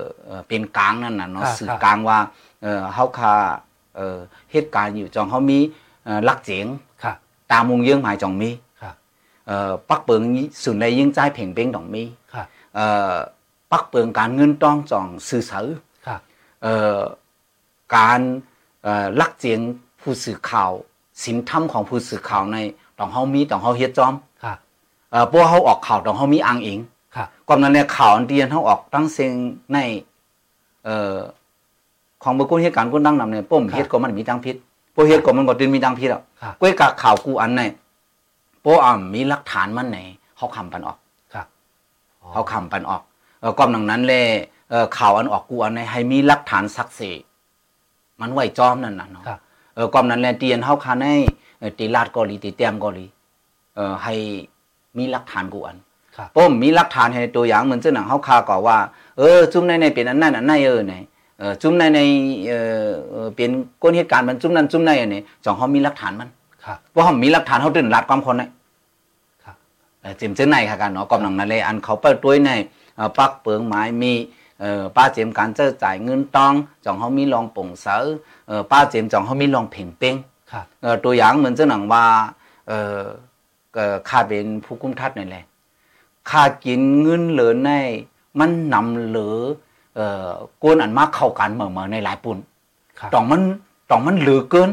[0.48, 2.18] เป็นกลางนั่นน่ะเนาะสื่อกลางว่า
[2.62, 3.34] เอ่อเฮาคา
[3.96, 4.18] เอ่อ
[4.52, 5.58] เหตุการณ์อยู่จองเฮามี
[6.04, 6.66] เอ่อลักเจียง
[7.50, 8.50] ตามุงเยื่องหมายจองมี
[9.46, 10.22] เอ่อปักเปิง
[10.64, 12.04] สุนใดยิ่งใจเพ่งเป้งดองมี
[12.74, 13.14] เอ่อ
[13.72, 15.76] ปักเปิงการเงินต้องจองสื่อสือเอ่อ
[17.96, 18.20] การ
[19.20, 19.60] ลักเจียง
[20.00, 20.70] ผู้สื่อข่าว
[21.24, 22.56] สินธรรมของผู้สื่อข่าวใน
[22.98, 24.14] ต้องเฮามีต้องเฮาเฮ็ดจอม
[25.10, 26.78] เอ่อพวกเฮาออกข่าวต้องเฮามีอ้างอิง
[27.46, 29.32] ความนั้นเนี่ยข่าวอันเดียนเฮาออกตั้งเสียง
[29.72, 29.78] ใน
[30.84, 31.16] เอ่อ
[32.22, 34.56] ของบุคคลเหตุการณ์คนดังนำเนี่ยป้มเฮ็ดก็มันมีตังพิษ
[34.94, 36.22] พวกเฮ็ดก็มันก็ดินมีตังพิษอะ
[36.60, 37.62] ก้วยกะข่าวกูอันไหน
[38.62, 39.98] พวกอ่ามีหลักฐานมันไหน
[40.36, 40.98] เฮาคำปันออก
[42.32, 43.02] เฮาคำปันออก
[43.40, 44.55] เอ่อความดังนั้นแลเอ่อ
[44.98, 47.26] ข่าวอันออกกูอันไหนให้มีหลักฐานศักดิ์สิทธิ์
[48.20, 49.24] มันไหวจอมนั่นน่ะเนาะ
[49.74, 51.06] เออความนั้นแลเตียนเฮาคาใน
[51.78, 53.06] ตีลาดกอลีตีเตียมกอลี
[53.74, 54.14] เอ่อให้
[54.98, 55.76] มีหลักฐานกูอัน
[56.34, 58.78] ป้มมีหลักฐานให้ตัวอย่างเหมือนเจ้าหนังเฮาคาก็ว่า
[59.18, 60.94] เออ จุ่มในในเป็นอันนั้นอันนั้นเออไหน
[61.38, 62.00] เออจุ่มในใน
[62.48, 62.52] เอ
[63.24, 63.50] อเป็น
[63.82, 66.28] ก้นเหตุการณ์มันจุ่มนั้นจุ่มในอันนี้จ่องเฮามีหลักฐานมัน
[66.90, 68.46] เพราะเฮามีหลักฐานเฮาตื่นลาดความคนได้
[70.00, 72.50] เออจิมเจ้าในค่ะกันเนาะกำลังนั่นเลยอันเขาเปิดตัวใน
[73.18, 74.12] ปักเปิงไม้มี
[74.60, 78.04] เออป้าเจมการเจอจ่ายเงินตองจ่องเขามีลองป่งเสอ
[78.48, 80.14] เออป้าเจมจ่องเขามีลองเพ่งเป้ง
[80.82, 82.04] เออตัวอย่างเหมือนเจ้าหนังว่า
[82.68, 82.98] เออ
[84.08, 85.44] ข้าเป็นผู้กุมทัดนี่แหละ
[86.30, 87.70] ข้ากินเงินเหลือใน
[88.38, 89.36] มันนำเหลือ
[89.96, 90.30] เอ่อ
[90.62, 92.38] กวนอันมากเข้ากันเหมือนในหลายปุ่น
[93.14, 93.42] ต้องมัน
[93.90, 94.70] ต้องมันเหลือเกิน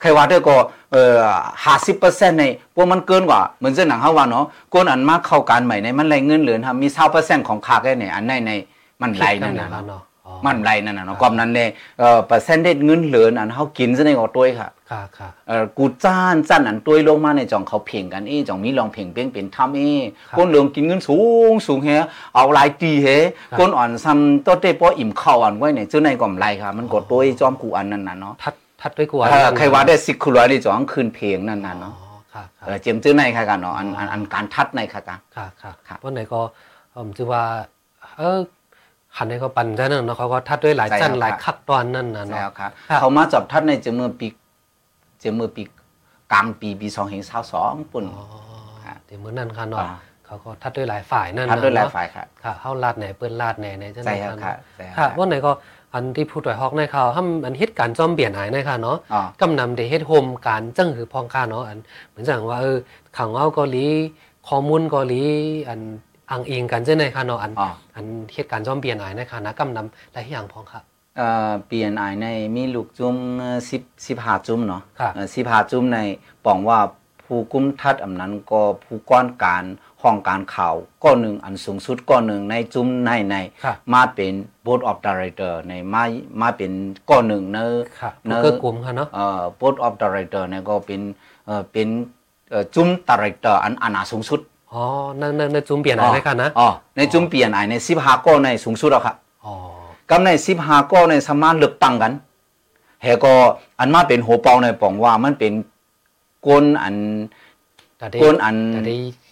[0.00, 0.56] ใครว่าได้ก็
[0.92, 1.20] เอ่อ
[1.64, 2.44] ห้าสิบเปอร์เซ็นต์ใน
[2.74, 8.52] พวกมันเกินกว่าเหมือนเจ้าหนังเขาว่าเนาะกวนอันมากเข้ากันใหม่ในมันไรเงินเหลือทำมีเศร้าเปอร์เซ็นต์ของข้าแค่ไหนอันในใน
[9.02, 10.02] มันไรนั่นนะเนาะ
[10.46, 19.90] มันไรนั่นนะเนาะความนั้นเนี่ยเอ่อเปอร์เซ็นต์เด็ดเงินเหลืออันเขากินซะในก็ตัวค่ะค่ะค่ะเอ่อกูจ้านจ้านอันตัวลงมาในจ่องเขาเพ่งกันเอ้จ่องมีลองเพ่งเป้งเป็นทำเอ้
[20.36, 21.18] คนเหลืองกินเงินสู
[21.50, 21.88] งสูงเฮ
[22.34, 23.06] เอาหลายตีเฮ
[23.58, 29.28] คนอ่อนซ้ำตัวเต้ป้ออิ่มข้าวอันไว้เนี่ยเจ้าในก็มไรค่ะ มันกดตัวจอมกูอันนั่นน่ะเนาะทัดทัดด้วยกูอัน
[29.58, 31.94] ใครว่าได้สิคุลาได้จ่องคืนเพลงนั่นน่ะเนาะ
[32.64, 35.46] เออเจียมเจ้าในค่ะกันเนาะอันอันการทัดในค่ะกันค่ะ
[35.88, 36.40] ค่ะเพราะไหนก็
[36.94, 37.44] ผมจะว่า
[38.18, 38.40] เออ
[39.16, 44.28] ขันในเขาปั่นจะนั่นเนาะเขาก็ทัดด้วยหลายจันหลายคักตอนนั่นนะเนาะครับเขามาจับทัดในจมือปี
[45.22, 45.62] จมือปี
[46.32, 48.04] กลางปีปีสองเห็นเศร้าสองปุ่น
[49.06, 49.84] เดี๋ยวเมื่อนั่นค่ะเนาะ
[50.26, 54.54] เขาก็ทัดด้วยหลายฝ่ายนั่นทัดด้วยหลายฝ่ายค่ะค่ะเข้าลาดไหนเปิ้นลาดไหนในจังหวัดค่ะ
[54.98, 55.52] ค่ะว่าไหนก็
[55.94, 58.96] อันที่ผู้ต่อยฮอกในเขาทำอันเฮ็ดการจอมเปลี่ยนหายในค่ะเนาะ
[59.40, 62.78] กำนำเดเฮ็ดโฮมการจังคือพองค่าเนาะอันเหมือนจังว่าเออ
[63.18, 63.86] ขังเอาเกาหลี
[64.48, 65.22] ข้อมูลเกาหลี
[65.68, 65.80] อัน
[66.30, 67.52] อังอิงกันเจ้าในค่ะเนาะอัน
[67.94, 70.80] อันเหตุการณ์จอมเปลี่ยนหายในค่ะนะกำนำหลายอย่างพองค่ะ
[71.16, 73.16] เอ่อเปลี่ยนไอในมีลูกจุ้ม
[73.70, 74.82] สิบสิบห้าจุ้มเนาะ
[75.34, 75.98] สิบห้าจุ้มใน
[76.44, 76.80] ปองว่า
[77.24, 79.64] ผู้กุมทัดอำนั้นก็ผู้ก้อนการ
[80.02, 83.36] ห้องการข่าวก้อนหนึ่งอันสูงสุดก้อนหนึ่งในจุ้มในใน
[83.94, 84.32] มาเป็น
[84.64, 86.04] board of director ในมา
[86.40, 86.72] มาเป็น
[87.10, 87.74] ก้อนหนึ่งเนอะ
[88.26, 91.00] เนอะกลุ่มค่ะเนาะเอ่อ board of director เนี่ยก็เป็น
[91.46, 91.88] เอ่อเป็น
[92.74, 94.40] จุ้ม director อันอันาสูงสุด
[94.74, 94.84] อ๋อ
[95.18, 99.54] ในในในจุ้มเปลี่ยนอะไรกันนะอ๋อในจุ้มเปลี่ยนไอในสิบห้าก้อนในสูงสุดแล้วครับอ๋อ
[100.10, 102.12] กำในสิบห้าก้อนในสามารถเลือกตั้งกัน
[103.02, 103.32] เฮก็
[103.78, 105.52] อันมาเป็นหัวเปาในปองว่ามันเป็น
[106.46, 106.94] กวนอัน
[108.22, 108.56] กวนอัน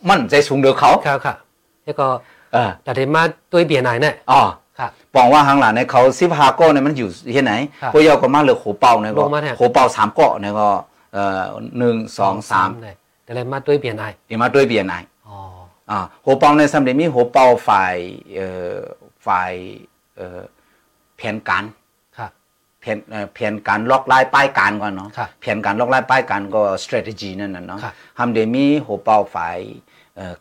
[0.08, 1.36] มันใจสูงเดือเขาครับครับ
[1.84, 2.06] แล้วก็
[2.52, 4.42] เออแต่เดมาตัวเปลี่ยนไหนเนี่ยอ๋อ
[4.78, 7.52] ครับปองว่าข้างหลังในเขาสิบห้าก้อนในมันอยู่ที่ไหน
[7.92, 9.22] พวกเยาก็มาเหลือหัวเปาในก็
[9.58, 10.68] หัวเปาสามก้อนในก็
[11.12, 11.42] เอ่อ
[11.78, 12.68] หนึ่งสองสาม
[13.24, 14.94] แต่เลยมาตัวเปลี่ยนไหนเดี๋ยวมาตัวเปลี่ยนไหน
[15.90, 17.96] อ๋ออ่าหัวเปาในสำเร็จมีหัวเปาฝ่าย
[18.34, 18.78] เอ่อ
[19.26, 19.52] ฝ่าย
[20.16, 20.40] เอ่อ
[21.16, 21.64] แผนการ
[22.80, 22.98] แผน
[23.34, 27.78] แผนการล็อกไล่ป้ายการก่อนเนาะแผนการล็อกไล่ป้ายการก็ strategy นั่นน่ะเนาะ
[28.18, 29.58] ทำเดมีหัวเป้าฝ่าย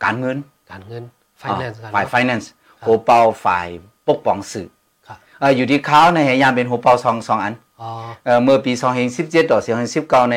[0.04, 0.38] การเงิน
[0.70, 1.04] การเงิน
[1.42, 2.46] finance ฝ่าย finance
[2.86, 3.68] หัวเป้าฝ่าย
[4.08, 4.68] ปกป้องสื่อ
[5.56, 7.54] อยู่ที่เขาในยามเป็นหัวเป้าสองสองอัน
[8.44, 8.72] เมื่อปี
[9.12, 9.58] 2017 ต่อ
[10.26, 10.36] 2019 ใน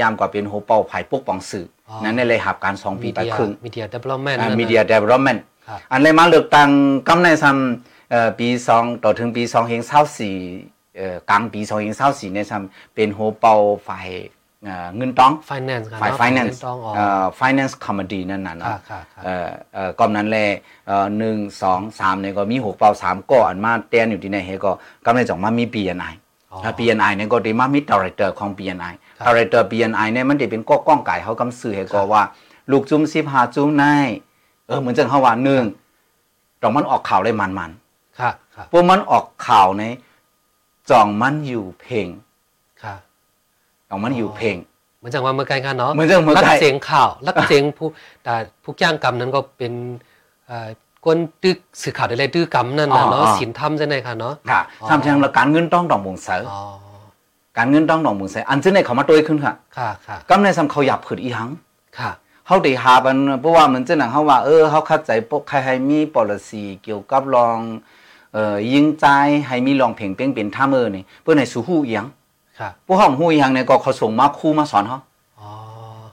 [0.00, 1.66] ยามก็เป็นหัวเป้าฝ่ายปกป้องสื่อ
[2.04, 5.38] นั้นในเลยหับการสองปีไปครึ่ง media development media development
[5.92, 6.68] อันเลยมาเลือกตั้ง
[7.08, 9.42] กำในซ้ำปีสองต่อถึงปี
[10.16, 11.60] 2024กลางปี
[11.98, 13.54] 2024เนี่ยซ้ำเป็นหัวเป่า
[13.88, 14.08] ฝ่าย
[14.96, 16.56] เงินต้อง finance ฝ่าย finance
[17.40, 18.76] finance comedy นั่นน่ะเนาะ
[19.98, 20.46] ก็นั้นแหละ
[21.18, 24.72] หนึ่งสองสามเนี่ยก็มีหัวเป่าสามก็อันมาเต้นอยู่ที่ไหนเฮก็
[25.04, 25.64] กำลังจะมามี
[26.64, 28.94] BNI BNI เนี่ยก็ได้มามี director ของ BNI
[29.26, 32.22] director BNI เนี่ยมันจะเป็นก็ก้องไก่เขากำสื่อให้ก็ว่า
[32.70, 33.84] ลูกจุ้มสิบหาจุ้มใน
[34.66, 35.62] เออเหมือนจังเขาว่าหนึ่ง
[36.62, 38.34] ต้องมันออกข่าวเลยมันๆครับ
[38.70, 39.82] พวกมันออกข่าวใน
[40.90, 42.08] จ่องมันอยู่เพ่ง
[42.82, 42.94] ค่ะ
[43.88, 44.56] ต้ของมันอยู่เพลง
[44.98, 47.88] เหมือนจังว่าเมื่อไกลกันเนาะเหมือนจังเมื่อไกลรักเสียงข่าวรักเสียงผู้
[48.24, 49.72] แต่ผู้จ้างกรรมนั้นก็เป็น
[51.06, 56.60] เอ่อกวนตึกสื่อข่าวได้เลยดื้อกรรมนั่นนะเนาะศีลธรรมใช่ไหมคะเนาะค่ะอ๋อทำแทงละการเงินต้องดอกมงเสออ๋อ
[57.58, 61.50] การเงินต้องดอกมงเสออันซึ่งในเขามาตัวขึ้นค่ะ ค่ะค่ะกำในสำเขาหยับผืดอีหัง
[61.98, 62.10] ค่ะ
[62.46, 67.58] เขาได้หาบันเพราะว่ามันจะหนังเขาว่าเออเขาเข้าใจปกใครให้มี policy เกี่ยวกับรอง
[68.32, 69.06] เอ่อยิงใจ
[69.46, 72.06] ให้มีรองเพ่งเป้งเป็นท่ามือนี่เพื่อในสู่หูอีหยัง
[72.60, 75.00] ค่ะพวกเขาหูอีหยังเนี่ยก็เขาส่งมาครูมาสอนเขา
[75.40, 75.48] อ๋อ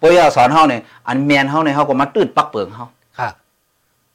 [0.01, 2.87] ปอยาสอนเขาเนี่ยอันแมนเขาเนี่ยเขาก็มาตื้ดปักเปิงเขา
[3.19, 3.29] ค่ะ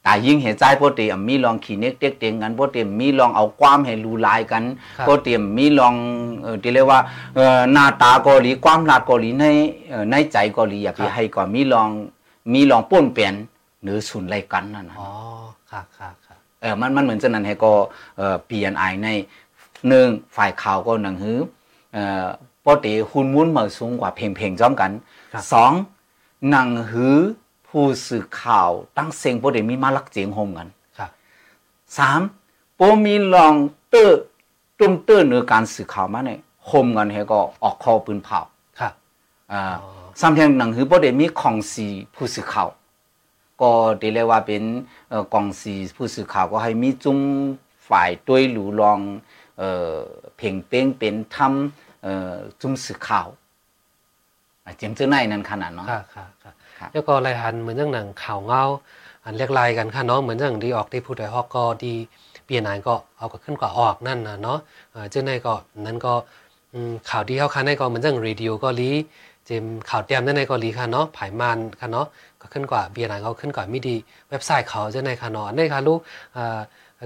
[0.03, 4.63] แต่ยิ่งเห็นใจปกติอะมีลองขี่เน็กเด็กเตียงกันปกติมีลองเอาความให้รู้ลายกัน
[4.97, 5.93] ครับปกติมีลอง
[6.41, 6.99] เอ่อที่เรียกว่า
[7.35, 9.45] เอ่อหน้าตาเกาหลีความลาดเกาหลีใน
[9.89, 11.89] เอ่อในใจเกาหลีอยากจะให้ก่อนมีลอง
[12.53, 13.33] มีลองป้นเปลี่ยน
[13.83, 15.09] หรือสุนไรกันนั่นนะอ๋อ
[15.71, 17.71] ค่ะค่ะค่ะเออมันมันเหมือนจะนั้นให้ก็
[18.17, 19.07] เอ่อ PNI ใน
[19.87, 21.39] หนึ่งฝ่ายข่าวก็หนังหือ
[21.93, 22.25] เอ่อ
[22.63, 24.91] ปกติหุ่นมุ้นเหมือสูงกว่าเพลงเพลงจ้อมกัน
[25.33, 25.71] ครับสอง
[26.49, 27.17] หนังหือ
[27.69, 31.07] ผู้สื่อข่าวตั้งเสียงปกติมีมาลักเสียงโฮมกันค่ะ
[31.97, 32.21] สาม
[32.79, 33.55] ปมีลอง
[33.89, 34.21] เตอร์
[34.79, 38.39] ตุ้มเตอร์เนื้อการสื่อข่าวมาเนี่ยโฮมกันให้ก็ออกคอปืนเผา
[38.79, 38.89] ค่ะ
[39.51, 39.87] อ่าอ๋อ
[40.19, 42.69] สามเพียงหนังหือปกติมีของสีผู้สื่อข่าว
[43.61, 43.71] ก็
[44.13, 44.63] เรียกว่าเป็น
[45.09, 47.19] เอ่อกองสีผู้สื่อข่าวก็ให้มีจุ้ม
[47.89, 48.99] ฝ่ายด้วยหลูรอง
[49.57, 49.95] เอ่อ
[50.37, 53.27] เพ่งเป้งเป็นทำเอ่อจุ้มสื่อข่าว
[54.65, 56.58] อะเจมเจอในนั้นขนาดเนาะค่ะค่ะค่ะครับ
[56.93, 58.63] แล้วก็รายหันเหมือนอย่างหนังข่าวเงา
[59.25, 61.93] อันเรียกลายกันค่ะเนาะเหมือนอย่างที่ออกที่ผู้ใดฮอกก็ดี
[62.45, 64.59] เปลี่ยนนายก็เอาก็ขึ้นกว่าออกนั่นนะเนาะ
[64.91, 65.53] เอ่อเจ้าในก็
[65.85, 66.13] นั้นก็
[66.73, 68.91] อืมข่าวดีเขาค่ะในก็เหมือนอย่างรีดิโอก็ลี
[69.45, 72.07] เจมข่าวเตรียมนั่นในก็ลีค่ะเนาะผายมันค่ะเนาะ
[72.41, 73.95] ก็ขึ้นกว่าเบียร์นายเขาขึ้นกว่าไม่ดี
[74.29, 75.99] เว็บไซต์เขาเจ้าในค่ะเนาะอันนี้ค่ะลูก
[76.33, 76.59] เอ่อ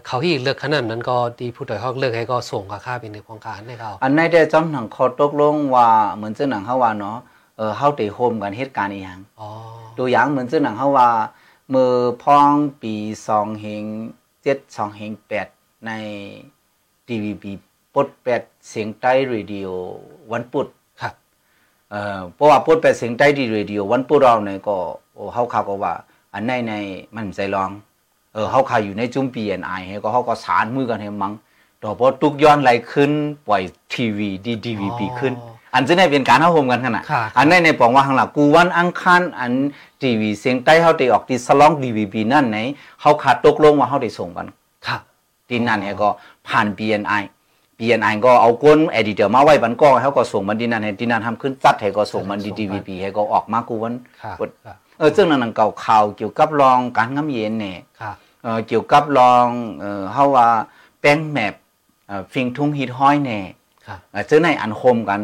[0.07, 7.17] เขาที่เลือกขนาดนั้นก็ดีผู้ใดฮอกเลือกให้ก็ส่งกับค่าเป็นในโครงการให้เขาอันในได้จำหนังขอตกลงว่าเหมือนเจ้าหนังเขาว่าเนาะ
[7.57, 9.49] เออเฮาได้โฮมกันเหตุการณ์อีหยังอ๋อ
[9.97, 11.09] ตัวอย่างเหมือนเจ้าหนังเขาว่า
[11.69, 11.91] เมื่อ
[12.23, 12.93] พ้องปี
[13.27, 13.83] สองเฮง
[14.43, 15.47] เจ็ดสองเฮงแปด
[15.85, 15.91] ใน
[17.07, 17.51] ทีวีบี
[17.93, 19.67] ปดแปดเสียงใต้เรดิโอ
[20.31, 20.67] วันพุธ
[21.01, 21.11] ค่ะ
[21.91, 24.77] เอ่อเพราะว่าปดแปดเสียงใต้ดีเรดิโอวันพุธเราเนี่ยก็
[25.13, 25.93] โอ้เฮาข่าวก็ว่า
[26.33, 26.73] อันในใน
[27.15, 27.71] มันใจลอง
[28.33, 31.33] เออเฮาข่าวอยู่ในจุ่มปีเอ็นไอให้ก็เฮาก็สารมือกันให้มั้ง
[31.81, 33.11] ต่อพอตุกย้อนไหลขึ้น
[33.47, 33.61] ปล่อย
[33.93, 35.33] ทีวีดีดีวีพีขึ้น
[35.73, 39.51] อันจะได้เป็นการเฮาโฮมกันขนาดค่ะอันในในปองว่าข้างหลังกูวันอังคารอัน
[40.01, 42.57] ทีวีเสียงใต้เฮาได้ออกที่สลองดีวีพีนั่นไหน
[43.01, 44.47] เฮาขาดตกลงว่าเฮาได้ส่งกัน
[44.87, 44.97] ค่ะ
[45.49, 46.09] ที่นั่นเนี่ยก็
[46.47, 47.23] ผ่าน BNI
[47.79, 59.47] BNI ก็เอาก้นเอดิเตอร์มาไว้บันกล้องให้ก็ส่งมันที่นั่นให้ที่นั่นทำขึ้นจัดให้ก็ส่งมันดีส่งไป DVP ให้ก็ออกมากูวันค่ะกดค่ะเออซึ่งนั่นเก่าข่าวเกี่ยวกับรองการงำเย็นเนี่ยค่ะเออเกี่ยวกับรอง
[59.81, 60.47] เออเฮาว่า
[61.01, 61.53] แป้งแมป
[62.07, 63.45] เอ่อฟิงทุ่งฮิตห้อยเนี่ย
[63.87, 65.21] ค่ะเอ่อเจอในอันโคมกัน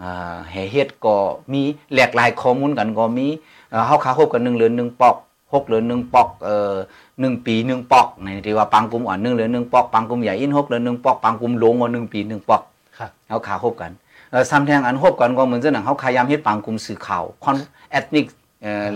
[0.00, 1.16] เอ่อให้เฮ็ดก็
[1.52, 3.26] มีแหลกหลายข้อมูลกันก็มี
[3.70, 5.16] เอ่อเฮาขาคบกันหนึ่งเหลือนหนึ่งปอก
[5.52, 6.72] หกเหลือนหนึ่งปอกเอ่อ
[7.20, 12.62] หนึ่งปีหนึ่งปอกในที่ว่าปังกลุ่มอ่อนหนึ่งเหลือนหนึ่งปอกปังกลุ่มใหญ่อินหกเหลือนหนึ่งปอกปังกลุ่มหลงว่าหนึ่งปีหนึ่งปอก
[12.98, 13.90] ค่ะเฮาขาคบกัน
[14.30, 17.56] เอ่อซ้ำแทงอันคบกันก็เหมือนเจ้าหนังเฮาขายามเฮ็ดปังกลุ่มสื่อข่าวคอน
[17.90, 18.26] เอทนิก
[18.62, 18.88] เอ่อ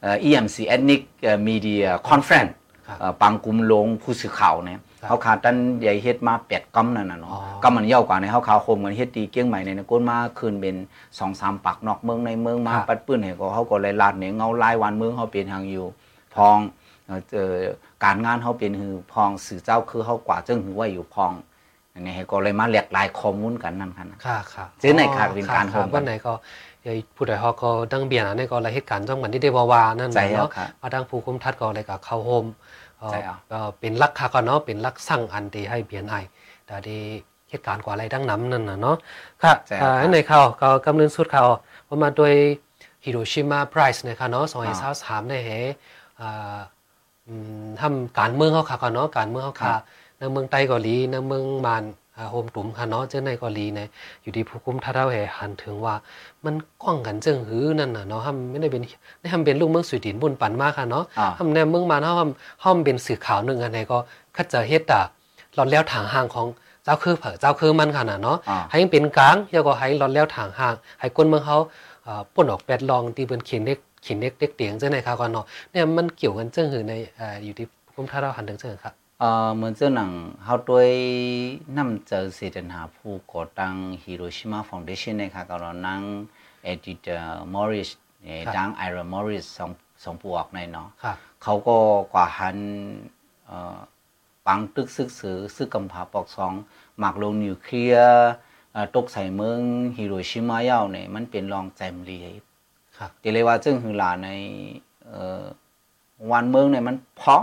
[0.00, 2.52] เอ่อ EMC Ethnic เอ่อ Media Conference
[2.86, 10.76] ครับเอ่อปังกลุ่มลงผู้สื่อข่าวเนี่ยครับ เขาขาตันใหญ่เฮ็ดมาแปดกำนั่นน่ะเนาะอ๋อกำมันเย่ากว่าในเขาขาวโคมกันเฮ็ดตีเกี้ยงใหม่ในนะก้นมาคืนเป็น
[11.18, 15.86] สองสามปักนอกเมืองในเมืองมาครับปัดปื้นให้ก็เขาก็เลยลาดเนี่ยเงาลายวันเมืองเขาเป็นทางอยู่
[16.34, 16.58] พอง
[17.06, 17.54] เอ่อเอ่อ
[18.04, 21.32] การงานเขาเป็นคือพองสื่อเจ้าคือเขากว่าจึงหือว่าอยู่พอง
[21.92, 26.32] อันนี้ให้ก็เลยมาแหลกหลายข้อมูลกันนั่นค่ะนะค่ะค่ะเจ๊ไหนค่ะเป็นการค่ะโฮมกันวันไหนก็
[26.86, 36.14] ยายผู้ใดฮอกก็ดังเบียนอันนี้ก็อะไรเหตุการณ์ต้องเหมือนที่ได้วาวานั่นใจเอาเนาะค่ะว่าดังผู้คุมทัดก็อะไรกับเข้าโฮมเอ่อ ใจเอาเอ่อเป็นลักค่ะก็เนาะเป็นลักสั่งอันที่ให้เบียนไอ
[36.66, 37.00] แต่ที่
[37.50, 38.96] เหตุการณ์กว่าอะไรดังน้ำนั่นน่ะเนาะ
[39.42, 41.48] ค่ะใจเอาอ่าค่ะในข่าวก็กำเนิดสุดข่าว
[41.88, 42.34] ว่ามาโดย
[43.04, 45.50] ฮิโรชิมาไพรส์นะคะเนาะสองพันสามสามในเห
[46.20, 46.58] อ่า
[47.26, 47.34] อื
[47.64, 49.74] มทำการเมืองเขาค่ะก็เนาะการเมืองเขาค่ะ
[50.18, 51.84] ในเมืองใต้เกาหลีในเมืองมาน
[52.18, 53.88] อ่าโฮมตุ่มค่ะเนาะเจ้าในเกาหลีเนี่ย
[54.22, 55.94] อยู่ดีผู้คุมท่าเท่าแห่หันถึงว่า
[56.44, 58.82] มันก้องกันจึงหือนั่นน่ะเนาะห้ามไม่ได้เป็น
[59.18, 62.30] ไม่ทำเป็นลูกเมืองสุดินบุญปันมากค่ะเนาะอ่าห้ามในเมืองมานห้าม
[62.62, 63.98] ห้ามเป็นสื่อข่าวหนึ่งอันไหนก็
[64.36, 65.02] คัดเจอเฮ็ดอะ
[65.54, 66.46] หลอดแล้วทางห่างของ
[66.84, 71.58] เจ้าคือเผอเจ้าคือมันค่ะน่ะเนาะอ่าให้เป็นกลางแล้วก็ให้หลอดแล้วทางห่าง ให้คนเมืองเขา
[72.06, 79.07] อ่าป่นออกแปดลองที่เป็นเขียนเล็กเขียนเล็กเด็กเตียงเจ้าในค่ะก่อนเนาะเนี่ยมันเกี่ยวกันจึงหือในอ่าอยู่ที่ผู้คุมท่าเท่าหันถึงเจ้าครับเอ่อเหมือนเจ้าหนังเขาด้วยนำเจอเสด็จหาผู้ก่อตั้งฮิโรชิมาฟาวเดชันนะ
[85.34, 86.02] คะก็เรานั่ง
[86.64, 87.90] เอดิเตอร์มอริส
[88.46, 89.70] ครับดังไอรอนมอริสสอง
[90.04, 91.76] สองปวกในเนาะค่ะเขาก็
[92.12, 92.58] กว่าหัน
[93.46, 93.78] เอ่อ
[94.46, 96.52] ปังตึกซึกสือซึกกำผาปอกสอง
[96.98, 98.28] หมากลงนิวเคลียร์
[98.72, 99.60] เอ่อ่าตกใส่เมือง
[99.96, 102.18] ฮิโรชิมายาวเนี่ยมันเป็นรองแจมลี
[102.98, 104.28] ครับตีเลยว่าจึงหือหลาใน
[105.06, 105.44] เอ่อ
[106.32, 107.42] วันเมืองเนี่ยมันพอง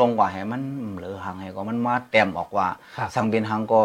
[0.00, 0.62] ลงกว่าให้มัน
[0.94, 3.82] เหลือหางให้ก็มันมาแต้มออกว่าครับสังเป็นหางก็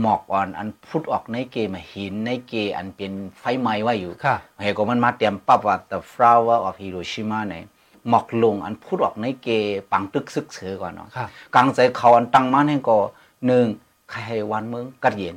[0.00, 7.64] หมอกอ่อนอันพุดออกในเกมาหินในเกอันเป็นไฟไหม้ไว้อยู่ค่ะเฮก็มันมาเตรียมปั๊บว่า the flower of Hiroshima เนี่ย
[8.08, 9.48] หมอกลงอันพุดออกในเก
[9.92, 12.98] ปังตึกซึกเสือก่อนเนาะครับกลางใจเขาอันตั้งมาให้ก็
[13.46, 13.66] หนึ่ง
[14.10, 15.36] ใครให้วันเมืองกัดเย็น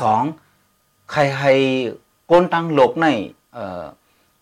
[0.00, 0.22] สอง
[1.12, 1.52] ใครให้
[2.30, 3.06] ก้นตั้งโลกใน
[3.54, 3.84] เอ่อ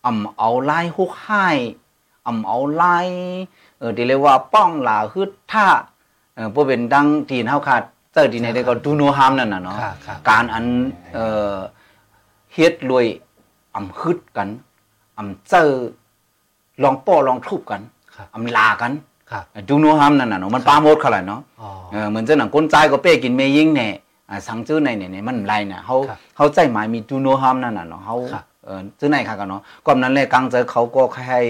[0.05, 1.47] อ่ำเอาไล่ฮุกให้
[2.27, 2.97] อ่ำเอาไล่
[3.79, 5.67] เออที่เรียกว่าป้องหลาฮึดท่า
[6.35, 7.83] เออพวกเป็นดังทีนเฮาขาด
[8.13, 10.65] เจอที่ไหนได้ก็ดูโนฮามนั่นน่ะเนาะครับครับการอัน
[11.13, 11.55] เอ่อ
[12.53, 13.05] เฮ็ดรวย
[13.75, 14.47] อ่ำฮึดกัน
[15.17, 15.69] อ่ำเจอ
[16.83, 17.81] ลองป้อลองทุบกัน
[18.15, 18.91] ครับอ่ำลากัน
[19.31, 23.91] ครับดูโนฮามนั่นน่ะเนาะมันปาโมดเขาแหละเนาะอ๋อเออเหมือนเจ้าหนังก้นใจก็เป้กินเมยิงเนี่ย
[24.29, 31.41] อ่าสังจื้อในเนี่ยเนี่ยมันไรเนี่ยเขาครับเขาใจหมายมีดูโนฮามนั่นน่ะเนาะเขาครับเออจื้อในค่ะกันเนาะก็นั้นแหละกลางเจอเขาก็ให้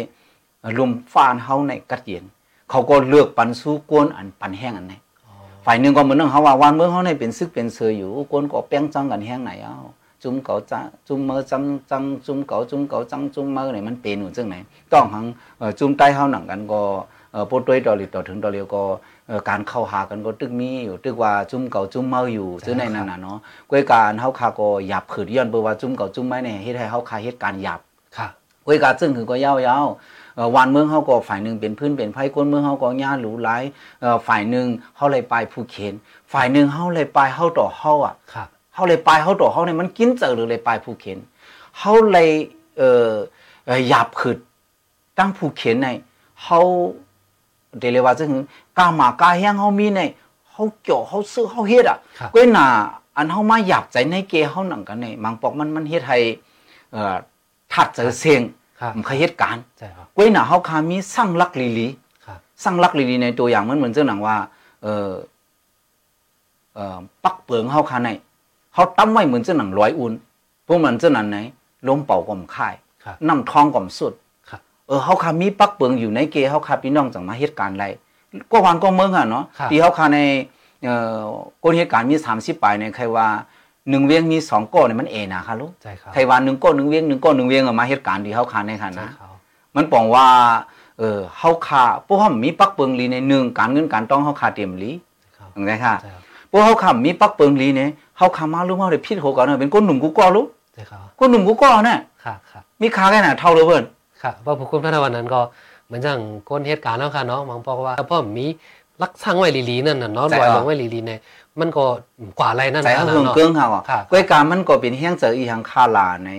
[0.77, 2.25] ลุมฟ้านเขาในกัดเย็น
[2.69, 4.93] เขาก็เลือกปันสู้กวนอันปันแห้งอันไหน
[5.25, 5.33] อ๋อ
[5.65, 9.75] ฝ่ายหนึ่งก็เหมือนนึงเขาว่าวันเมืองเขาในเป็นซึกเป็นเสืออยู่กวนก็แป้งจังกันแห้งไหนเอ้า
[10.23, 14.55] จุ่มเก่าจังจุ่มเมื่อจังจังจุ่มเก่าจุ่มเก่าจังจุ่มเมื่อเนี่ยมันเป็นอยู่จังไหน
[14.91, 15.25] ต้องหัง
[15.59, 16.81] เอ่อจุ่มใต้เขาหนังกันก็
[17.31, 18.83] เอ่อปด้วยดอลิต่อถึงดอเลียวก็
[19.27, 23.37] เอ่อการเข้าหากันก็ตึกมีอยู่ตึกว่าจุ่มเก่าจุ่มเมื่ออยู่ซึ่งในนั้นน่ะเนาะ
[23.69, 27.79] ก้วยการเขาคาก็หยาบขืดย้อนเปว่าจุ่มเก่าจุ่มไม้เนี่ยเฮ็ดให้เขาคาเฮ็ดการหยาบ
[28.17, 28.31] ครับ
[28.65, 29.57] เวยกาซึ่งคือก็ยาว
[30.33, 33.63] ๆเอ่อวันเมืองเฮาก็ฝ่ายหนึ่งเป็นพื้นเป็นไพ่ก้นเมืองเฮาก็ญาหรูหลาย
[34.01, 34.65] เอ่อฝ่ายหนึ่ง
[34.97, 35.93] เฮาเลยไปผู้เขน
[36.33, 41.19] ฝ่ายหนึ่งเฮาเลยไปเฮาต่อเฮาอะครับเฮาเลยไปเฮาต่อเฮาเนี่ยมันกินเจอหรือเลยไปผู้เขน
[41.79, 42.29] เฮาเลย
[42.77, 43.11] เอ่อ
[43.65, 44.37] เอ่อหยาบขึด
[45.17, 45.89] ตั้งผู้เขนใน
[46.43, 46.59] เฮา
[47.79, 48.31] เดเรว่าซึ่ง
[48.77, 50.01] กามากาแห้งเฮามีใน
[50.51, 52.67] เฮาเกี่ยวเฮาซื้อเฮาเฮ็ดอะครับก้วยหน้า
[53.17, 56.17] อันเฮามาหยาบใจในเกเฮาหนังกันในมังปอกมันมันเฮ็ดให้
[56.91, 57.15] เอ่อ
[57.73, 58.62] ถัดเจอเสียงครับ
[58.95, 61.87] มันเคยเหตุการณ์ใช่ครับกวยหนาเฮาคามีสร้างลักลีลี
[62.25, 64.37] ครับสร้างลักลีลีในตัวอย่างมันเหมือนเจ้าหนังว่า
[64.83, 65.09] เออ
[66.75, 68.09] เอ่อปักเปิงเฮาคาใน
[68.73, 70.13] เฮาตั้มไว้เหมือนเจ้าหนังร้อยอุ่น
[70.67, 71.37] พวกมันเจ้าหนังไหน
[71.87, 74.13] ลมเป่าก่อมค่ายครับน้ำทองก่อมสุด
[74.49, 77.85] ครับเออเฮาคามีปักเปิงอยู่ในเกเฮาคาพี่น้องจังมาเหตุการณ์ไร
[78.51, 80.19] ก็วันก็เมืองอะเนาะครับที่เฮาคาใน
[80.85, 81.19] เอ่อ
[81.63, 83.27] ก้นเหตุการณ์มี30ปลายเนี่ยใครว่า
[83.89, 89.29] หนึ่งเวียงมีสองก้อนเนี่ยมันเอนะค่ะลูกใช่ครับใครว่าหนึ่งก้อนหนึ่งเวียงหนึ่งก้อนหนึ่งเวียงอะมาเหตุการณ์ที่เฮาคาในค่ะใช่นะครับ
[89.75, 90.27] มันบอกว่า
[90.99, 94.91] เออเฮาคาพวกเฮามีปักเปิงลีในหนึ่งการเงินการต้องเฮาคาเตรียมลี
[95.37, 103.83] ครับถูกไหมค่ะใช่ครับพวกเฮาคามีปักเปิงลีเนี่ยเฮาคามารู้มาได้ผิดโหกันเนอะเป็นคนหนุ่มกูก่อรู้ใช่ครับคนหนุ่มกูก่อเนี่ยครับครับมีค่าแค่ไหนเท่าเลยเพิ่น
[104.21, 105.39] ครับเพราะผู้คุณพระนวันนั้นก็
[105.85, 106.19] เหมือนอย่าง
[106.49, 108.45] ก้นเหตุการณ์แล้วค่ะเนาะมังบอกว่าพ่อมี
[109.01, 111.19] รักสร้างไว้ลีๆนั่นน่ะเนาะลอยลงไว้ลีๆเนี่ย
[111.59, 111.85] มันก็
[112.39, 116.29] กว่าอะไรนั่นใจนะเฮานะเฮิงเนาะเกิงเฮาอะครับก้วยการมันก็เป็นเฮียงเจออีหังคาลาใน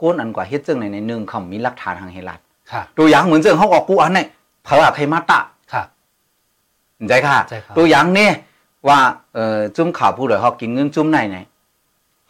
[0.00, 4.26] ก้นอันกว่าเฮ็ดจังในในหนึ่งเขามีหลักฐานทางเฮลัดครับตัวอย่างเหมือนเจังเฮาออกกูอันเนี่ย
[4.64, 5.40] เผาอะใครมาตะ
[5.72, 5.86] ครับ
[7.08, 8.32] ใจค่ะใช่ครับตัวอย่างเนี่ย
[8.88, 8.98] ว่า
[9.34, 11.38] เอ่อจุ่มข่าวผู้ใดเฮากินเงินจุ่มไหนไหน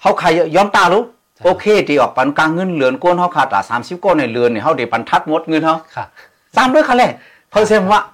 [0.00, 0.26] เฮาใคร
[0.56, 1.02] ยอมตารู้
[1.44, 6.08] โอเคที่ออกปันกลางเงินเหลือนก้นเฮาขาดตา30ก้อนในเรือนเนี่ยเฮาได้ปันทัดหมดเงินเฮาครับ
[6.56, 7.12] ซ้ำด้วยค่ะแหละ
[7.52, 8.13] เฮาเซมว่าครับ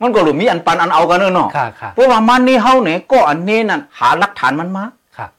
[0.00, 4.84] มันก็หลุมมีอันปันอันเอากันเนอะเนาะครับครับเพราะว่ามันนี่เฮาเนี่ยก็อันนี้นั่นหาหลักฐานมันมา
[5.16, 5.30] ครับ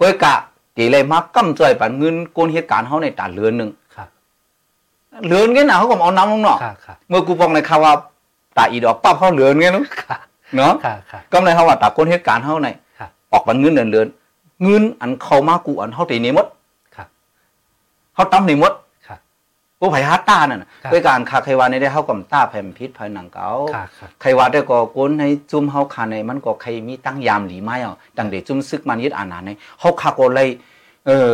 [0.00, 0.34] ก้อยกะ
[0.76, 4.08] ตีเลยมากำจ่อยปันเงินก้นเหตุการณ์เฮาในตาเรือนหนึงครับ
[5.26, 7.92] เรือนเงี้ยน่ะเฮาก็เอาน้ำลงเนาะครับครับเมื่อกูฟังในข่าวว่า
[8.56, 10.20] ตาอีดอกปั๊บเฮาเรือนเงี้ยเนาะครับ
[10.56, 14.06] เนาะครับครับก็เลยเฮาว่าตาก้นเหตุการณ์เฮาในครับออกปันเงินเดือนเดือน
[14.62, 16.46] เงินอันเข้ามากูอันเฮาตีนี่หมด
[16.96, 17.08] ครับ
[18.14, 18.72] เฮาตำนี่หมด
[19.84, 30.48] ครับผู้ไผหาตานั่นน่ะครับด้วยการคาไขวาในได้เฮากำตาแผ่นพิษภายหนังเก่าครับครับไขวาได้ก็ก้นให้จุ่มเฮาคาในมันก็ใครมีตั้งยามหลีไม้เอาดังเดจุ่มซึกมันยึดอานาในเฮาคาก็เลย
[31.06, 31.32] เอ่อ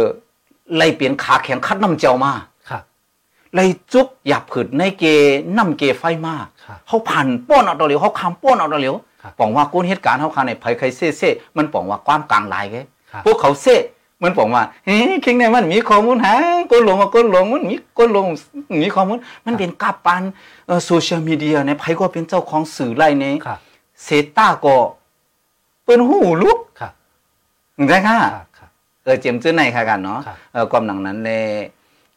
[0.76, 2.32] ไล่เปลี่ยนขาแข็งคัดน้ำเจียวมา
[2.70, 2.82] ครับ
[3.54, 5.04] เลยจุกหยับขึ้นในเก
[5.56, 6.34] น้ำเกไฟมา
[6.64, 12.78] ครับเฮาผ่านป้อนเอาตอเหลียวเฮาคำป้อนเอาตอเหลียวครับบอกว่าก้นเหตุการณ์เฮาคาในไผใครเซ่เซ่มันบอกว่าความกลางหลายไง
[13.12, 13.76] ครับพวกเขาเซ่
[14.22, 16.34] มันบอกว่าเฮ้ยคิงในมันมีข้อมูลหา
[16.70, 18.26] ก้นหลงว่าก้นหลงมันมีก้นหลง
[18.82, 20.22] มีข้อมูลมันเป็นกับปัน
[20.66, 23.58] เอ่อโซเชียลมีเดียในไผก็เป็นเจ้าของสื่อไล่ในครับ
[24.04, 24.76] เซต้าก็
[25.84, 26.92] เป็นหูลุกครับ
[27.76, 28.68] ถึงได้ค่ะครับครับ
[29.04, 31.42] เออเจียมจื้อในค่ะกันเนาะครับเออความหนังนั้นเลย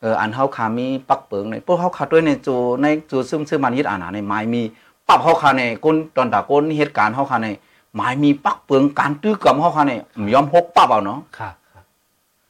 [0.01, 4.61] เอออันเฮาคามีปักเปิงในพวกเฮาคาด้วยในจูในจูซึมซึมมันยึดอานาในไม้มี
[5.07, 7.47] ปับเฮาคาในก้นตอนตาก้นเหตุการณ์เฮาคาใน
[7.95, 9.91] ไม้มีปักเปิงการตื้อกำเฮาคาใน
[10.33, 11.62] ยอมพกปับเอาเนาะครับครับ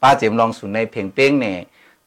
[0.03, 1.57] ป้าเจียมลองสุนในเพ่งเป้งเนี่ย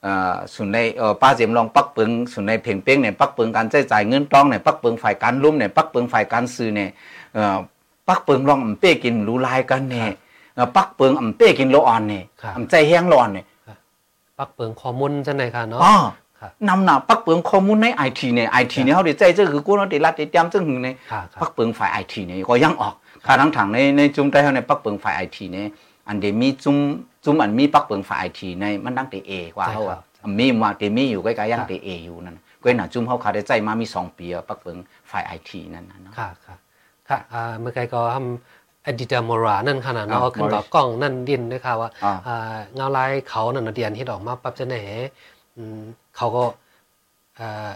[0.02, 6.90] เอ่อสุนในเอ่อป้าเจียมลองปักเปิงสุนในเพ่งเป้งเนี่ยปักเปิงการใช้จ่ายเงินต้องเนี่ยปักเปิงฝ่ายการลุ่มเนี่ยปักเปิงฝ่ายการซื้อเนี่ย
[7.34, 7.56] เอ่อ
[8.08, 10.08] ปักเปิงลองเป้กินรู้ลายกันเนี่ย
[10.54, 13.44] เอ่อปักเปิงอำเป้กินโลออนนี่ครับอำใจแห้งโลออนนี่
[14.38, 15.94] ปักเปิงข้อมูลจังไหนค่ะเนาะอ๋อ
[16.40, 22.94] ครับนำหน้าปักเปิงข้อมูลในไอทีเนี่ยไอทีเนี่ยเขาได้ใจเจ้าคือกูเนาะได้รัดได้เตรียมจึงหึงในค่ะครัปับกเปิงฝ่ายไอทีเนี่ยก็ยังออก
[23.26, 25.66] ค่าทั้งถังในในจุ่มได้เฮาในปักเปิงฝ่ายไอทีเนี่ย
[26.08, 26.76] อันเดมีจุ่ม
[27.24, 34.76] จุ่มอันมีปักเปิงฝ่ายไอทีในมันดังเตเอกว่าเฮาอะอันมีว่าเตมีอยู่ใกล้ๆยังเตเออยู่นั่นก็น่ะจุ่มเฮาขาได้ใจมามีสองปีอะปักเปิง
[35.10, 36.56] ฝ่ายไอทีนั่นน่ะเนาะค่ะค่ะ
[37.08, 44.76] ค่ะอ่าเมื่อกี้ก็ทำอดิตามรานั่นขนาดเนาะอ่าขึ้นกับกล้องนั่นดินด้วยค่ะว่าอ่าอ่าเงาลายเขานั่นนะเดียนที่ออกมาปั๊บจะไหน
[45.56, 45.80] อืม
[46.16, 46.44] เขาก็
[47.40, 47.70] อ่า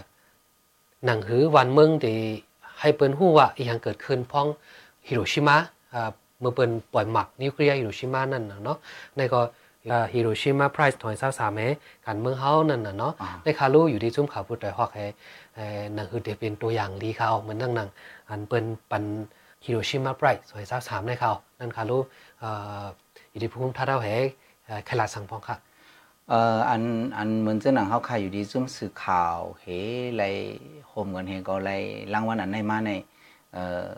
[1.05, 2.19] หนังหือวันเมืองที่
[2.79, 4.47] ให้เปิ้นฮู้ว่าอีหยังเกิดขึ้นพ้อง
[5.07, 5.57] ฮิโรชิมะ
[5.93, 6.09] อ่า
[6.41, 8.77] เมื่อเปิ้นปล่อยหมักนิวเคลียร์ฮิโรชิมะนั่นน่ะเนาะ
[9.17, 9.41] ในก็
[10.13, 11.61] ฮิโรชิมะไพรส์ถอยซาสามเอ
[12.05, 15.05] การเมืองเฮานั่นน่ะเนาะอ่าในคารู้อยู่ที่จุ้มข่าวพูดแต่ฮอกให้
[15.55, 17.89] เอ่อหนังคือเดเป็นตัวอย่างดีเขาเหมือนนั่งหนัง
[18.29, 19.03] อันเปิ้นปัน
[19.65, 22.01] ฮิโรชิมาไบรท์สวยซาสามในเขานั่นคารู้
[22.39, 22.49] เอ่
[22.81, 22.83] อ
[23.29, 24.15] อยู่ที่ภูมิทัศน์เอาให้
[24.65, 25.57] เอ่อขลาดสังพองค่ะ
[26.29, 26.81] เอ่ออัน
[27.17, 29.65] อันเหมือนเจ้าหนังเขาขายอยู่ดีซุ่มสื่อข่าวเฮ
[30.15, 30.23] ไร
[30.87, 31.71] โฮมกันเฮก็ไร
[32.13, 32.91] รางวัลอันไหนมาใน
[33.53, 33.89] เอ่อ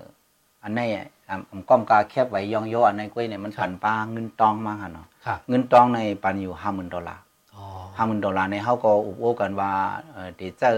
[0.64, 0.82] อันไหน
[1.30, 7.24] อะอ่ำอ่ำก้อมกาแคบไว้ยองโยอันไหนกล้วยเนี่ยมันผันปลาเงินตองมาค่ะเนาะค่ะเงินตองในปันอยู่ห้าหมื่นดอลลาร์
[7.56, 7.64] อ๋อ
[7.98, 9.72] ห้าหมื่นดอลลาร์ในเขาก็อุบโอกันว่า
[10.12, 10.78] เอ่อเดี๋ยวเจอ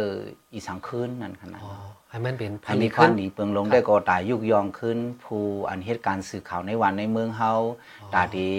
[0.54, 7.52] อีสังคืนนั่นขนาดอ๋อนั้นให้มันเป็นอันนี้ควันหนีเปิงลงได้ก็ตายยุกยองขึ้น ผู้อันเหตุการณ์สื่อข่าวในวันในเมืองเฮา
[8.14, 8.52] ตาดี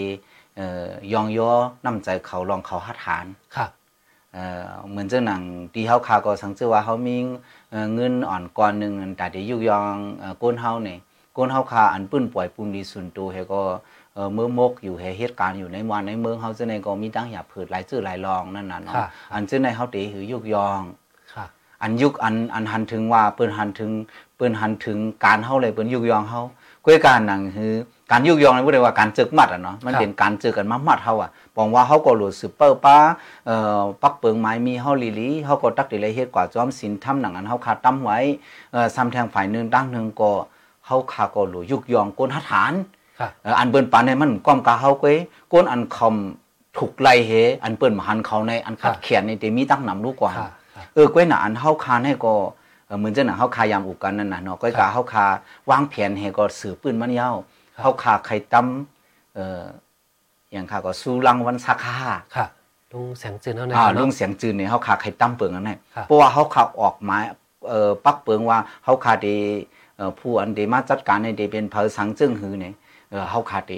[0.56, 1.38] เอ่อยองโย
[1.84, 3.26] น้ำใจเขาลองเขาหัดฐาน
[3.56, 3.66] ค่ะ
[4.34, 5.42] เอ่อเหมือนเจ้าหนัง
[5.74, 7.16] ที่เฮาคาก็สังเกตว่าเฮามี
[7.70, 10.98] เอ่อเงินอ่อนก้อนหนึงอันแต่ที่ยุกยองเอ่อก้นเฮานี่
[11.36, 13.62] ก้นเฮาคาอันปื้นป่วยปุ่มดีสุนตัวเฮก็
[14.14, 20.80] เอ่อเมื่อมกอยู่เฮเหตุการณ์อยู่ในวันในเมืองเฮาเจ้าในก็มีตั้งหยาผืดหลายชื่อหลายรองนั่นน่ะเนาะค่ะอันเจ้าในเฮาเตหือยุกยอง
[21.34, 21.46] ค่ะ
[21.82, 23.90] อันยุคอันอันหันถึงว่าเปิ้นหันถึง
[24.36, 26.42] เปิ้นหันถึงการเฮาเลยเปิ้นยุกยองเฮา
[26.84, 27.72] ก้วยการนั่งคือ
[28.10, 32.96] การยุกยองนี่บ่ได้ว่าการเจอกมัดอะเนาะมันครับเป็นการเจอกันมามัดเฮาอะปองว่าเฮาก็รู้สึกเปิ้ป้า
[33.46, 38.18] เอ่อปักเปิงไม้มีเฮาลีลีเฮาก็ตักได้เลยเฮ็ดกว่าจอมศีลทำหนังอันเฮาคาตั้มไว้
[38.72, 40.30] เอ่อซ้ำแทงฝ่ายหนึงดังหนึงก็
[40.86, 42.72] เฮาคาก็รู้ยุกยองกนหัดฐาน
[43.20, 45.16] ค่ะเอ่ออันเปิ้นปานในมันก้อมกาเฮาก้วย
[45.52, 46.14] ก้นอันคอม
[46.76, 47.30] ถูกไล่เฮ
[47.64, 52.34] อันเปิ้นมาหันเขาในอันขัดเขียนนี่เตมีตั้งนำรู้กว่าค่ะค่ะเออก้อยหนาอันเฮาคานให้ก็
[52.86, 55.24] เออเหมือนเจ้าหนาเฮาคายามอุกกันนั่นน่ะเนาะก้อยครักาบเฮาคา
[55.70, 57.36] วางแผนให้ก็สือปืนมันยาว
[57.74, 58.62] ครับเฮาคาไข่ตํ
[59.34, 59.64] เอ่อ
[60.52, 61.94] อย่างคาก็สู้รางวัลสาขา
[62.36, 62.46] ค่ะ
[62.92, 67.22] ลุงแสงจืนเท่านั้นอ่าค่ะลุเนาะงเสียงจืนเนี่ยเฮาคาไข่ตํเปิงอันนั้นครับเพราะว่าเฮาคาออกหมาย
[67.68, 69.75] เอ่อปักเปิงว่าเฮาคาไดเอ่อ
[70.18, 72.74] ผู้อันเดมาจัดการในเดเป็นเผอสังจึงหือเนี่ย
[73.10, 73.72] เอ่อเฮาคาได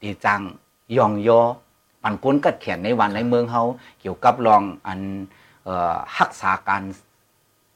[0.00, 0.40] ไดจัง
[0.96, 1.40] ยองยอ
[2.02, 3.62] ปันก้นกัดแขนในวันในเมืองเฮา
[4.00, 5.00] เกี่ยวกับรองอัน
[5.64, 6.82] เอ่อรักษาการ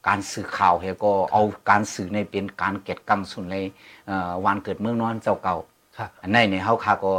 [0.07, 3.65] การสื่อข่าวเฮก็เอาการสื่อในเป็นการเก็ดกำสุนเลย
[4.07, 5.55] เอ่อวันเกิดเมืองนอนเจ้าเก่า
[5.97, 7.11] ค่ะอันในเนี่ยเฮาค่ะก็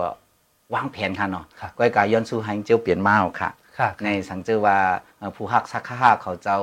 [0.74, 4.76] วางแผนค่ะเนาะครับก้อยกายย้อนสู่ให้เจียวเปลี่ยนมาเอาค่ะค่ะ ในสังเจอว่า
[5.18, 6.58] เอ่อผู้ฮักสักข้าเขาเจ้า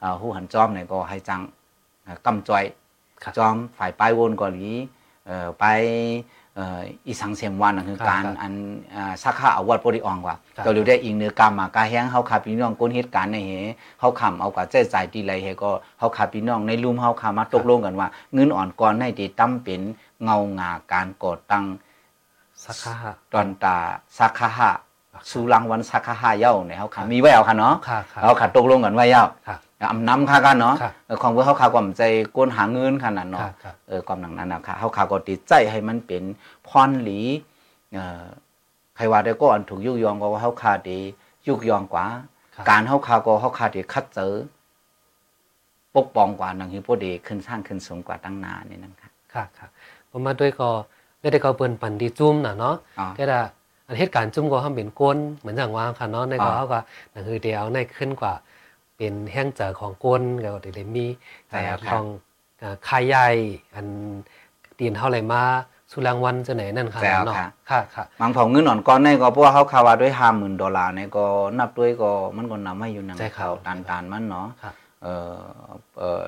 [0.00, 1.40] เอ่อผู้หันจอมเนี่ยก็ให้จัง
[2.04, 2.83] เอ่อกำจอยครับ
[3.38, 4.70] จอมฝ่ายปลายวนก่อนหลี
[5.26, 5.64] เอ่อไป
[6.56, 8.52] เอ่ออีสังเสียมวันนั่นคือครับการครับอัน
[8.94, 13.50] อ่าสักข้าอาวัดปริอองว่าครับก็รู้ได้อิงเนื้อกรรมมากาแห้งเฮาขาพี่น้องก้นเหตุการณ์ในเห
[14.00, 19.80] เฮาคำเอากว่าใจใจดีไรเฮก็เฮาขาพี่น้องในรุมเฮาขามาตกลงกันว่า เงินอ่อนก่อนในที่ตั้มเป็น
[20.24, 21.64] เงางาการก่อตั้ง
[22.64, 23.76] สักค่ะตอนตา
[24.18, 24.70] สักขะหะ
[25.30, 29.56] สุรางวันสักขะหะเย้าเนี่ยเฮาขามีไว้เอาค่ะเนาะค่ะค่ะเฮาขาตกลงกันไว้เย้าค่ะ
[29.90, 32.02] อำนำค่ะกันเนาะครับเออของเพื่อเฮาขาความใจ
[32.36, 36.22] ก้นหาเงินขนาดค่ะเนาะค่ะเออความหนังนั้นนะค่ะเฮาขาก็ติดใจให้มันเป็น
[36.68, 37.20] พรหลี
[37.94, 38.24] เอ่อ
[38.96, 40.98] ใครว่าได้ก็อันถูกยุยองก็ว่าเฮาขาดี
[41.46, 42.04] ยุกยองกว่า
[42.54, 44.32] ครับการเฮาขาก็เฮาขาดีคัดเจอ
[45.96, 49.68] ปกป้องกว่านังฮิโปดีขึ้นสร้างขึ้นสูงกว่าตั้งนานนี่นั่นค่ะค่ะค่ะ
[50.10, 50.68] ผมมาด้วยก็
[51.20, 53.40] ได้ได้ก็เปิ้นปันดีจุ้มน่ะเนาะอ๋อก็ได้
[53.86, 56.80] อันเหตุการณ์จุ้มก็ทำเป็นก้นเหมือนอย่างว่าค่ะเนาะในก็อ่าเขาก็
[57.12, 58.34] นั่นคือเดียวในขึ้นกว่า
[58.96, 61.06] เป็นแห้งเจอของก้นก็เดี๋ยวมี
[61.48, 62.04] ใช่ครับของ
[62.62, 63.28] อ่าค่ายใหญ่
[63.74, 63.86] อัน
[64.78, 65.42] ตีนเท่าไหร่มา
[65.92, 71.24] สุรางวัลจะไหนนั่นค่ะใช่ครับเนาะค่ะค่ะค่ะบางเผาเงินอ่อนก้อนในก็เพราะว่าเขาคาว่าด้วยห้าหมื่นดอลลาร์เนี่ยก็
[71.58, 74.72] นับด้วยก็มันก็นำให้อยู่นังใช่ครับเขาตานตานมันเนาะค่ะ
[75.02, 75.36] เอ่อ
[75.98, 76.26] เอ่อ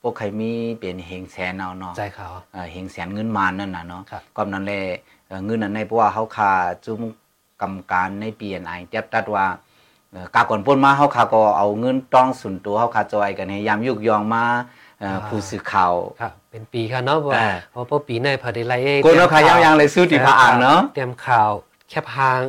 [0.00, 4.82] พวกใครมีเป็นเฮงแสนเอาเนาะใจเขาเอ่อเฮงแสนเงินมานนั่นน่ะเนาะครับก็นั้นแหละ
[5.28, 6.52] เอ่อเงินนั้นในเพราะว่าเขาคา
[6.84, 7.00] จุ่ม
[7.60, 9.67] กรรมการในปีนไอเจ็บตัดว่าเอ่อ
[10.34, 14.44] กาก่อนปล้นมาเขาคาก็เอาเงินต้องส่วนตัวเขาคาจอยกันให้ยามยุกยองมา
[15.00, 21.50] เอ่อผู้สื่อข่าวค่ะเป็นปีค่ะเนาะเพราะว่าอ่าเพราะว่าปีในพอดีไล่คนเราขายยังเลยสู้ที่พระอ่างเนาะเตรียมข่าว
[21.88, 22.40] แคปหาง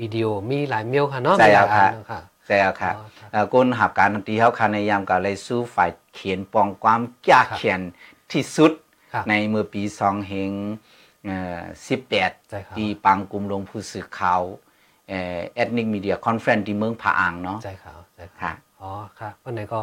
[0.00, 7.80] วิดีโอมีหลายเมลค่ะเนาะใช่มีหครัลาบยอันค่ะเนาะค่ะใช่ครับค่ะอ๋อครับเอ่อก้นหับการดนตรีเขาคาในยามกาเลยสู้ฝ่ายเขียนปองความกล้าครับเขียน
[8.32, 8.72] ที่สุด
[9.12, 10.52] ครับในเมื่อปีสองเฮง
[11.26, 11.60] เอ่อ
[12.04, 14.42] 18ใช่ครับที่ปังกลุ่มลงผู้สื่อข่าว
[15.08, 18.90] เอ่อ Ethnic Media Conference ที่เมืองผาอ่างเนาะใจขาวใจขาวค่ะอ๋อ
[19.20, 19.80] ค่ะเพราะไหนก็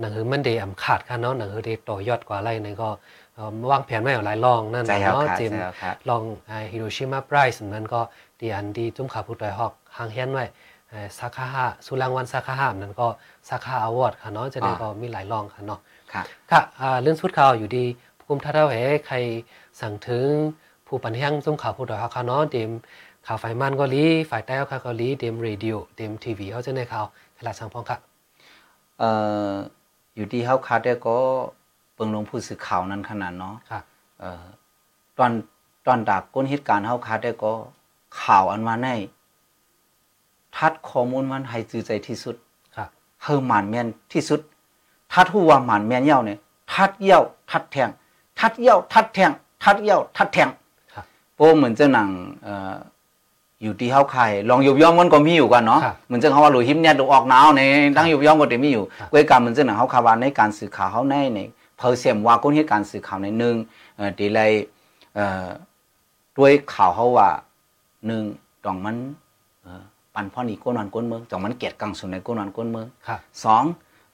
[0.00, 2.88] หนังหือมันเดอำขาดค่ะเนาะหนังหือเดต่อยอดกว่าอะไรในก็
[3.34, 6.22] เอ่อวางแผนไว้หลายลองนั่นใช่ครับเนาะค่ะเจมใช่ครับลอง
[6.72, 8.00] ฮิโรชิมาไบรส์นั้นก็
[8.40, 10.44] ดีอันดีจุ่มขาผู้ต่อยฮอกหางเฮียนไว้
[10.90, 13.06] เอ่อสาขาห้าสุรางวัลสาขาห้านั้นก็
[13.48, 15.80] สาขาอวอร์ดค่ะเนาะจะได้ก็มีหลายรองค่ะเนาะ
[16.12, 17.84] ค่ะค่ะอ่าเรื่องสุดข่าวอยู่ดี
[18.20, 19.16] ภูมิทัศน์เท่าเหใคร
[19.80, 20.28] สั่งถึง
[20.86, 22.70] ผู้ปันแห้งซุ้มข่าวผู้ดอยเขาเนาะเดม
[23.30, 27.06] ข่าวไฟมันเกาหลีฝ่ายใต้เขาเกาหลีเดมเรดิโอเดมทีวีเขาจะในข่าว
[27.36, 27.98] ขลาดสังพองค่ะ
[28.98, 29.10] เอ่
[29.48, 29.52] อ
[30.14, 31.16] อยู่ที่เฮาคาดได้ก็
[31.94, 33.80] เปิงลงผู้สื่อข่าวนั้นขนาดเนาะค่ะ
[34.20, 34.44] เอ่อ
[35.18, 35.30] ตอน
[35.86, 37.52] ตอนดักก้นเหตุการณ์เฮาคาดได้ก็
[38.20, 38.88] ข่าวอันมาใน
[40.56, 42.36] ทัดข้อมูลมันให้จือใจที่สุด
[42.76, 42.86] ค่ะ
[43.22, 44.40] เฮาหมานแม่นที่สุด
[45.12, 46.38] ทัดฮู้ว่าหมานแม่นเย้าเนี่ย
[46.72, 47.20] ทัดเย้า
[47.50, 47.88] ทัดแทง
[48.38, 49.30] ทัดเย้าทัดแทง
[49.64, 50.48] ทัดเย้าทัดแทง
[50.94, 51.04] ครับ
[51.34, 52.08] โป้เหมือนเจ้าหนัง
[52.44, 52.76] เอ่อ
[53.62, 57.62] อยู่ที่เฮาขายลองยุบย่องมันก็มีอยู่กันเนาะครับเหมือนเจ้าเขาว่าหลุยหิมเนี่ยดูออกหนาวใน
[57.96, 61.40] ตั้งยุบย่องก็จะมีอยู่ครับเวยกรรมเหมือนเจ้าหนังเฮาคาวาในการสื่อข่าวเฮาในใน
[61.76, 63.54] เพอเซมว่าก้นเหตุการณ์สื่อข่าวในหนึ่ง
[63.96, 64.52] เอ่อดีเลย
[65.14, 65.48] เอ่อ
[66.36, 67.30] ด้วยข่าวเฮาว่า
[68.06, 68.22] หนึ่ง
[68.64, 68.96] ดองมัน
[69.62, 69.82] เอ่อ
[70.14, 73.64] ปันพ่อนี่ก้นวันก้นเมืองจองมันเกียรติกังสุนในก้นวันก้นเมืองค่ะสอง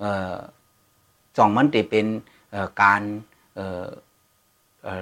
[0.01, 0.35] เอ่อ
[1.37, 2.07] จองมันจะเป็น
[2.51, 3.01] เอ่อการ
[3.55, 3.85] เอ่อ
[4.83, 5.01] เอ่อ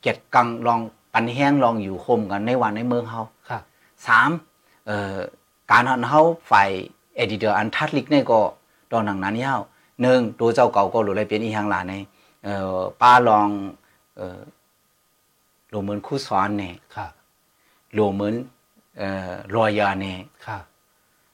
[0.00, 0.80] เกียรติกังลอง
[1.12, 3.60] ปันแห้งลองอยู่คมกันในวันในเมืองเฮาค่ะ
[4.06, 4.30] สาม
[4.86, 5.16] เอ่อ
[5.70, 6.70] การหันเฮาฝ่าย
[7.16, 8.40] เอดิเตอร์อันทัดลิกเนี่ยก็
[8.92, 9.60] ตอนหนังนั้นยาว
[10.02, 11.94] หนึ่งตัวเจ้าเก่าก็หลุดเลยเป็นอีหยังหลาใน
[12.44, 13.48] เอ่อป้าลอง
[14.16, 14.40] เอ่อ
[15.70, 17.06] โลเหมือนคู่สอนเนี่ยค่ะ
[17.94, 18.34] โลเหมือน
[18.98, 20.58] เอ่อรอยาเนี่ยค่ะ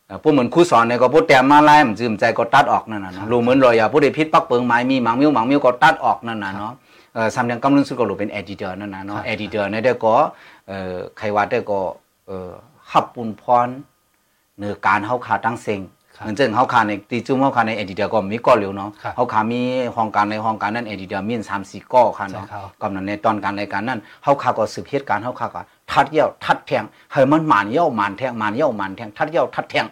[0.07, 6.73] เอ่อพวกเหมือนครูสอนเนี่ยก็พูดแต่มาไล่มันจืมใจก็ตัดออกนั่นน่ะครับเนาะรู้เหมือนรอยยาผู้ใดพิษปักเปิงไม้มีหมังมิ้วหมังมิ้วก็ตัดออกนั่นน่ะเนาะ
[7.19, 10.15] เอ่อสำเนียงกำลังสุดก็รู้เป็นเอดิเตอร์นั่นน่ะคเนาะรับเอดิเตอร์เนี่ยได้ก็
[10.69, 11.81] เอ่อใครว่าได้ก็
[12.27, 12.51] เอ่อ
[12.91, 13.69] ขับปุนพร
[14.59, 15.81] เนื้อการเฮาขาตั้งเซ็ง
[16.17, 19.61] ครับเหมือนเจ้งเฮาขาในตีจุ่มเฮาขาในเอดิเตอร์ก็มีก็เหลียวเนาะครับเฮาขามี
[19.97, 25.61] ห้องการในห้องการนั้นเอดิเตอร์มี3 4ก้อค่ะเนาะใช่ครับกำนั้นในตอนการรายการนั้นเฮาขาก็สืบเหตุการณ์เฮาขาก็
[25.91, 29.87] ทัดเยี่ยวทัดแทงให้มันหมานเยี่ยวหมานแทงหมานเยี่ยวหมานแทงทัดเยี่ยวทัดแทง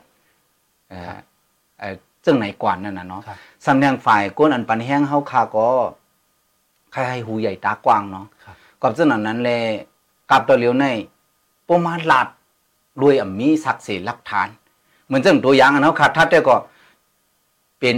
[0.89, 1.15] เอ่อ
[1.79, 5.69] เอ่อจึงไหนกว่านั่นน่ะเนาะครับสำเนียงฝ่ายก้นอันปันแห้งเฮาคาก็
[6.97, 9.51] ใครให้หูใหญ่ตากว้างเนาะครับกับจึงนั้นนั้นแล
[10.31, 10.85] กับตัวเหลียวใน
[11.69, 12.29] ประมาณลาด
[13.01, 14.49] รวยอะมีศักดิ์ศรีหลักฐาน
[15.07, 16.57] เหมือนจังตัวอย่างอันเฮาขาดทัดแต่ก็
[17.81, 17.97] เป็น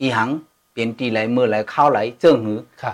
[0.00, 0.30] อีหัง
[0.72, 2.92] เป็นตีไหลมือไหลข้าวไหลเจิ้งหือค่ะ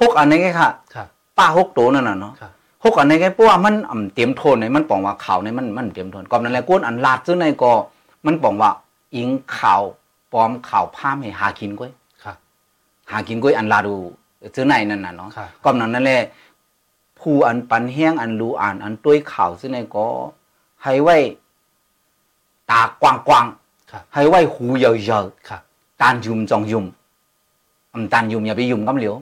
[0.00, 1.04] หกอันนี้ไงค่ะค่ะ
[1.38, 2.50] ป้าหกตัวนั่นน่ะเนาะค่ะ
[2.84, 7.72] หกอันในไงเพราะว่ามันอ่ำเตรียมโทนในมันปองว่าข่าวในมันมันเตรียมโทนก่อนนั้นแหละก้นอันลาดซึ่งในก็
[8.26, 8.70] มันปองว่า
[9.14, 9.82] อิงข่าว
[10.32, 11.92] ปลอมข่าวพามให้หากินก้อย
[12.24, 12.34] ค่ะ
[13.10, 13.96] หากินก้อยอันลาดู
[14.54, 15.30] ซึ่งในนั่นน่ะเนาะ
[15.64, 16.22] ก่อนนั้นนั่นแหละ
[17.20, 20.06] ผู้อันปันแห้งอันรู้อ่าน อันต้วยข่าวซึ่งในก็
[20.82, 21.16] ให้ไว้
[22.70, 23.46] ตากว้าง
[23.92, 26.86] ค่ะๆให้ไว้หูเยอะค่ะๆตานยุมจองยุม
[27.92, 29.14] อำตานยุมอย่าไปยุมกำเหลียว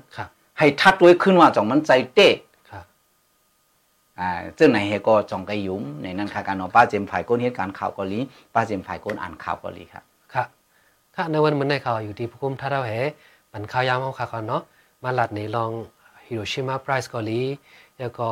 [0.59, 2.29] ให้ทัดด้วยขึ้นว่าจองมันใจเต้
[2.71, 2.83] ค่ะ
[4.19, 8.19] อ่าซึ่งในเฮก็จองกะยุมในนั้นค่ะการเนาะป้าเจมฝ่ายก้นเหตุการณ์ข่าวเกาหลี
[8.55, 10.05] ป้าเจมฝ่ายก้นอ่านข่าวเกาหลีครับ
[10.35, 10.45] ค่ะ
[11.17, 12.93] ค่ะในวันเหมือนในข่าวอยู่ที่ภูมิทัศน์เราเห
[13.53, 14.63] มันข่าวยามเขาค่ะก่อนเนาะ
[15.05, 15.73] มาหลัดในลอง
[16.27, 17.41] ฮิโรชิมาไพรส์เกาหลี
[17.99, 18.29] แล้วก็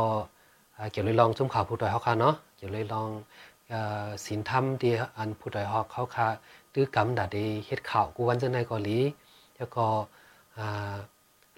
[0.76, 3.08] อ่าเกี่ยวเลยลองจุ่มข่าวผู้ดอยเขาค่ะเนาะเกี่ยวเลยลอง
[3.68, 6.28] เอ่อสินธรรมที่อันผู้ดอยฮอกเขาค่ะ
[6.72, 8.98] ตื้อกำดัดได้เฮ็ดข่าวกูวันเจอในเกาหลี
[9.56, 9.84] แล้วก็
[10.58, 10.94] อ่า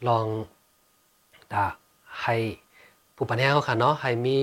[0.08, 0.26] ลอง
[1.52, 1.66] ดา
[2.22, 2.36] ให้
[3.16, 4.36] ผู้ปัญญาเขาค่ะเนาะให้มี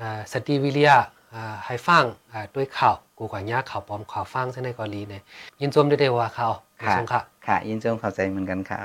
[0.00, 0.98] อ่าสติวิริยะ
[1.34, 5.22] อ่าให้ฟังอ่าด้วยข่าวกูกว่านี้ข่าวปลอมข่าวฟังเช่นในเกาหลีเนี่ย
[5.60, 8.78] ยินชมได้ๆว่าข่าวค่ะสงค่ะค่ะ ยินจงเข้าใจเหมือนกันค่ะ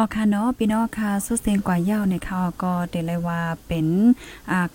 [0.00, 3.86] ออค่ะเนาะพี่น้องค่ะสุดเสียงกว่าเย้าในข่าวก็เดลยว่าเป็น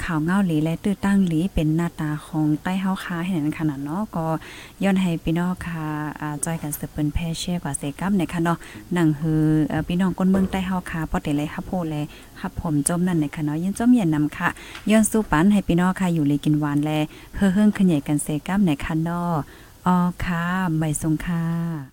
[0.03, 4.27] ข่าวเงาหลีและตื้อตั้งหลีเป็นหน้าตาของใต้เฮาค้าให้นั้นขนาดเนาะก็
[4.83, 5.85] ย้อนให้พี่น้องค่ะ
[6.21, 8.57] อ่าจอยกันสืบเปิ้นแพ่เช่กว่าเซกัมในค่ะเนาะ
[8.93, 9.43] หนังฮือ
[9.87, 11.95] พี่น้องคนเมืองใต้เฮาค้าพอเดลยฮับโพแล
[12.41, 14.49] ฮับผมจมนั่นในค่ะเนาะยินจมเย็นนำค่ะ
[14.89, 16.91] ย้อนสู้ปันให้พี่น้องค่ะอยู่เลยกินหวานแล
[17.35, 19.33] เฮือเฮิงขึ้นใหญ่กันเซกัมในค่ะเนาะ
[19.85, 20.43] ออค่ะ
[20.77, 21.92] ไม่ทรงค่ะ